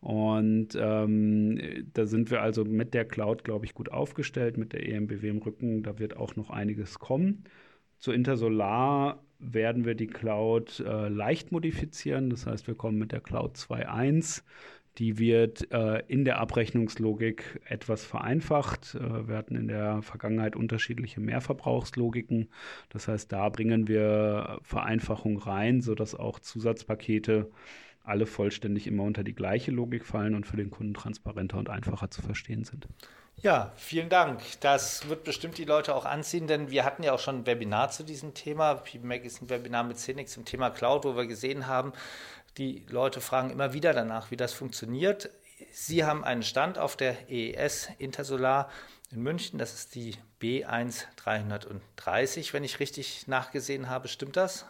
Und 0.00 0.68
ähm, 0.78 1.58
da 1.94 2.04
sind 2.04 2.30
wir 2.30 2.42
also 2.42 2.64
mit 2.66 2.92
der 2.92 3.06
Cloud, 3.06 3.42
glaube 3.42 3.64
ich, 3.64 3.72
gut 3.72 3.90
aufgestellt, 3.90 4.58
mit 4.58 4.74
der 4.74 4.86
ENBW 4.86 5.28
im 5.28 5.38
Rücken. 5.38 5.82
Da 5.82 5.98
wird 5.98 6.18
auch 6.18 6.36
noch 6.36 6.50
einiges 6.50 6.98
kommen. 6.98 7.44
Zu 7.98 8.12
Intersolar 8.12 9.24
werden 9.38 9.86
wir 9.86 9.94
die 9.94 10.06
Cloud 10.06 10.80
äh, 10.80 11.08
leicht 11.08 11.50
modifizieren. 11.50 12.28
Das 12.28 12.46
heißt, 12.46 12.66
wir 12.66 12.74
kommen 12.74 12.98
mit 12.98 13.12
der 13.12 13.20
Cloud 13.20 13.56
2.1 13.56 14.42
die 14.98 15.18
wird 15.18 15.70
äh, 15.72 16.02
in 16.08 16.24
der 16.24 16.38
Abrechnungslogik 16.38 17.60
etwas 17.64 18.04
vereinfacht. 18.04 18.94
Äh, 18.94 19.28
wir 19.28 19.36
hatten 19.36 19.56
in 19.56 19.68
der 19.68 20.02
Vergangenheit 20.02 20.56
unterschiedliche 20.56 21.20
Mehrverbrauchslogiken. 21.20 22.48
Das 22.88 23.08
heißt, 23.08 23.30
da 23.32 23.48
bringen 23.48 23.88
wir 23.88 24.58
Vereinfachung 24.62 25.38
rein, 25.38 25.80
sodass 25.80 26.14
auch 26.14 26.38
Zusatzpakete 26.38 27.50
alle 28.02 28.26
vollständig 28.26 28.86
immer 28.86 29.04
unter 29.04 29.22
die 29.22 29.34
gleiche 29.34 29.70
Logik 29.70 30.04
fallen 30.04 30.34
und 30.34 30.46
für 30.46 30.56
den 30.56 30.70
Kunden 30.70 30.94
transparenter 30.94 31.58
und 31.58 31.68
einfacher 31.68 32.10
zu 32.10 32.22
verstehen 32.22 32.64
sind. 32.64 32.88
Ja, 33.42 33.72
vielen 33.76 34.10
Dank. 34.10 34.42
Das 34.60 35.08
wird 35.08 35.24
bestimmt 35.24 35.56
die 35.56 35.64
Leute 35.64 35.94
auch 35.94 36.04
anziehen, 36.04 36.46
denn 36.46 36.70
wir 36.70 36.84
hatten 36.84 37.02
ja 37.02 37.12
auch 37.14 37.18
schon 37.18 37.36
ein 37.36 37.46
Webinar 37.46 37.90
zu 37.90 38.02
diesem 38.02 38.34
Thema. 38.34 38.74
PBMac 38.74 39.24
ist 39.24 39.40
ein 39.40 39.48
Webinar 39.48 39.82
mit 39.82 39.98
Scenic 39.98 40.28
zum 40.28 40.44
Thema 40.44 40.68
Cloud, 40.68 41.04
wo 41.04 41.16
wir 41.16 41.26
gesehen 41.26 41.66
haben, 41.66 41.92
die 42.58 42.84
Leute 42.88 43.20
fragen 43.20 43.50
immer 43.50 43.72
wieder 43.72 43.92
danach, 43.92 44.30
wie 44.30 44.36
das 44.36 44.52
funktioniert. 44.52 45.30
Sie 45.72 46.04
haben 46.04 46.24
einen 46.24 46.42
Stand 46.42 46.78
auf 46.78 46.96
der 46.96 47.30
EES 47.30 47.90
Intersolar 47.98 48.70
in 49.10 49.22
München. 49.22 49.58
Das 49.58 49.74
ist 49.74 49.94
die 49.94 50.16
B1330, 50.40 52.52
wenn 52.52 52.64
ich 52.64 52.80
richtig 52.80 53.28
nachgesehen 53.28 53.88
habe. 53.88 54.08
Stimmt 54.08 54.36
das? 54.36 54.66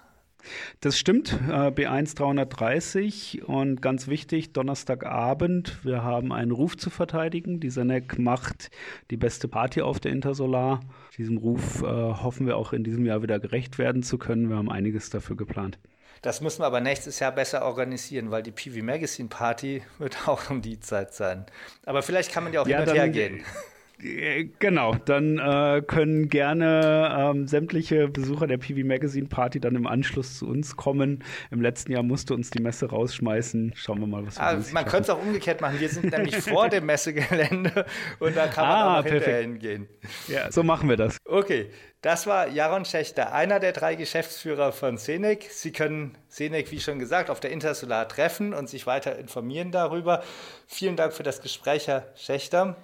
Das 0.81 0.99
stimmt, 0.99 1.39
äh, 1.49 1.71
B1 1.71 2.17
330 2.17 3.43
und 3.47 3.83
ganz 3.83 4.09
wichtig, 4.09 4.55
Donnerstagabend, 4.55 5.85
wir 5.85 6.03
haben 6.03 6.33
einen 6.33 6.51
Ruf 6.51 6.79
zu 6.79 6.89
verteidigen. 6.89 7.61
Die 7.61 7.69
Senec 7.69 8.19
macht 8.19 8.71
die 9.11 9.19
beste 9.19 9.49
Party 9.49 9.83
auf 9.83 10.01
der 10.01 10.13
Intersolar. 10.13 10.81
Diesem 11.19 11.37
Ruf 11.37 11.83
äh, 11.83 11.87
hoffen 11.87 12.47
wir 12.47 12.57
auch 12.57 12.73
in 12.73 12.85
diesem 12.85 13.05
Jahr 13.05 13.23
wieder 13.23 13.39
gerecht 13.39 13.79
werden 13.79 14.03
zu 14.03 14.17
können. 14.17 14.49
Wir 14.49 14.57
haben 14.57 14.71
einiges 14.71 15.11
dafür 15.11 15.37
geplant. 15.37 15.79
Das 16.23 16.41
müssen 16.41 16.61
wir 16.61 16.67
aber 16.67 16.81
nächstes 16.81 17.19
Jahr 17.19 17.33
besser 17.33 17.65
organisieren, 17.65 18.31
weil 18.31 18.43
die 18.43 18.53
PV 18.53 18.85
Magazine 18.85 19.29
Party 19.29 19.83
wird 19.99 20.29
auch 20.29 20.51
um 20.51 20.63
die 20.63 20.81
Zeit 20.81 21.15
sein. 21.15 21.47
Aber 21.87 22.03
vielleicht 22.03 22.33
kann 22.33 22.45
man 22.45 22.53
ja 22.53 22.63
auch 22.63 22.67
ja, 22.67 22.81
hin 22.81 22.89
und 22.89 22.95
her 22.95 23.09
gehen. 23.09 23.45
Äh, 24.03 24.49
genau, 24.59 24.95
dann 25.05 25.39
äh, 25.39 25.83
können 25.87 26.29
gerne 26.29 27.17
ähm, 27.19 27.47
sämtliche 27.47 28.09
Besucher 28.09 28.47
der 28.47 28.59
PV 28.59 28.87
Magazine 28.87 29.29
Party 29.29 29.61
dann 29.61 29.75
im 29.75 29.87
Anschluss 29.87 30.39
zu 30.39 30.49
uns 30.49 30.77
kommen. 30.77 31.23
Im 31.51 31.61
letzten 31.61 31.93
Jahr 31.93 32.03
musste 32.03 32.35
uns 32.35 32.51
die 32.51 32.63
Messe 32.63 32.87
rausschmeißen. 32.87 33.73
Schauen 33.77 34.01
wir 34.01 34.07
mal, 34.07 34.27
was 34.27 34.37
wir 34.37 34.43
ah, 34.43 34.59
Man 34.73 34.85
könnte 34.85 35.03
es 35.03 35.11
auch 35.11 35.23
umgekehrt 35.23 35.61
machen. 35.61 35.79
Wir 35.79 35.89
sind 35.89 36.13
nämlich 36.13 36.37
vor 36.37 36.69
dem 36.69 36.87
Messegelände 36.87 37.87
und 38.19 38.37
da 38.37 38.47
kann 38.47 38.67
man 38.67 38.77
ah, 38.77 39.01
auch 39.01 39.05
hinterher 39.05 39.43
hingehen. 39.43 39.89
Ja, 40.29 40.51
so 40.51 40.63
machen 40.63 40.89
wir 40.89 40.97
das. 40.97 41.19
Okay, 41.25 41.71
das 42.01 42.27
war 42.27 42.49
Jaron 42.49 42.87
Schächter, 42.87 43.33
einer 43.33 43.61
der 43.61 43.73
drei 43.73 43.95
Geschäftsführer 43.95 44.73
von 44.73 44.97
Senec. 44.97 45.49
Sie 45.51 45.73
können 45.73 46.17
Senec, 46.29 46.71
wie 46.71 46.81
schon 46.81 46.99
gesagt, 46.99 47.29
auf 47.29 47.41
der 47.41 47.51
Intersolar 47.51 48.09
treffen 48.09 48.55
und 48.55 48.71
sich 48.71 48.87
weiter 48.87 49.19
informieren 49.19 49.71
darüber. 49.71 50.23
Vielen 50.67 50.97
Dank 50.97 51.13
für 51.13 51.23
das 51.23 51.43
Gespräch, 51.43 51.89
Herr 51.89 52.07
Schächter. 52.17 52.77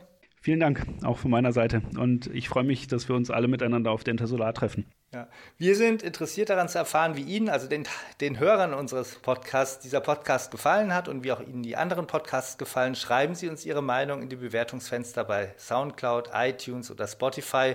Vielen 0.47 0.61
Dank, 0.61 0.87
auch 1.03 1.19
von 1.19 1.33
meiner 1.33 1.51
Seite. 1.51 1.83
Und 1.99 2.29
ich 2.29 2.49
freue 2.49 2.63
mich, 2.63 2.87
dass 2.87 3.09
wir 3.09 3.17
uns 3.17 3.33
alle 3.33 3.49
miteinander 3.49 3.91
auf 3.91 4.05
der 4.05 4.13
Intersolar 4.13 4.55
treffen. 4.55 4.87
Ja. 5.13 5.27
Wir 5.59 5.75
sind 5.75 6.05
interessiert 6.05 6.51
daran 6.51 6.69
zu 6.69 6.79
erfahren, 6.79 7.17
wie 7.17 7.23
Ihnen, 7.23 7.49
also 7.49 7.67
den, 7.67 7.83
den 8.21 8.39
Hörern 8.39 8.73
unseres 8.73 9.17
Podcasts, 9.17 9.83
dieser 9.83 9.99
Podcast 9.99 10.53
gefallen 10.53 10.95
hat 10.95 11.09
und 11.09 11.25
wie 11.25 11.33
auch 11.33 11.41
Ihnen 11.41 11.65
die 11.65 11.75
anderen 11.75 12.07
Podcasts 12.07 12.59
gefallen. 12.59 12.95
Schreiben 12.95 13.35
Sie 13.35 13.49
uns 13.49 13.67
Ihre 13.67 13.83
Meinung 13.83 14.23
in 14.23 14.29
die 14.29 14.37
Bewertungsfenster 14.37 15.25
bei 15.25 15.53
SoundCloud, 15.59 16.31
iTunes 16.33 16.93
oder 16.93 17.09
Spotify 17.09 17.75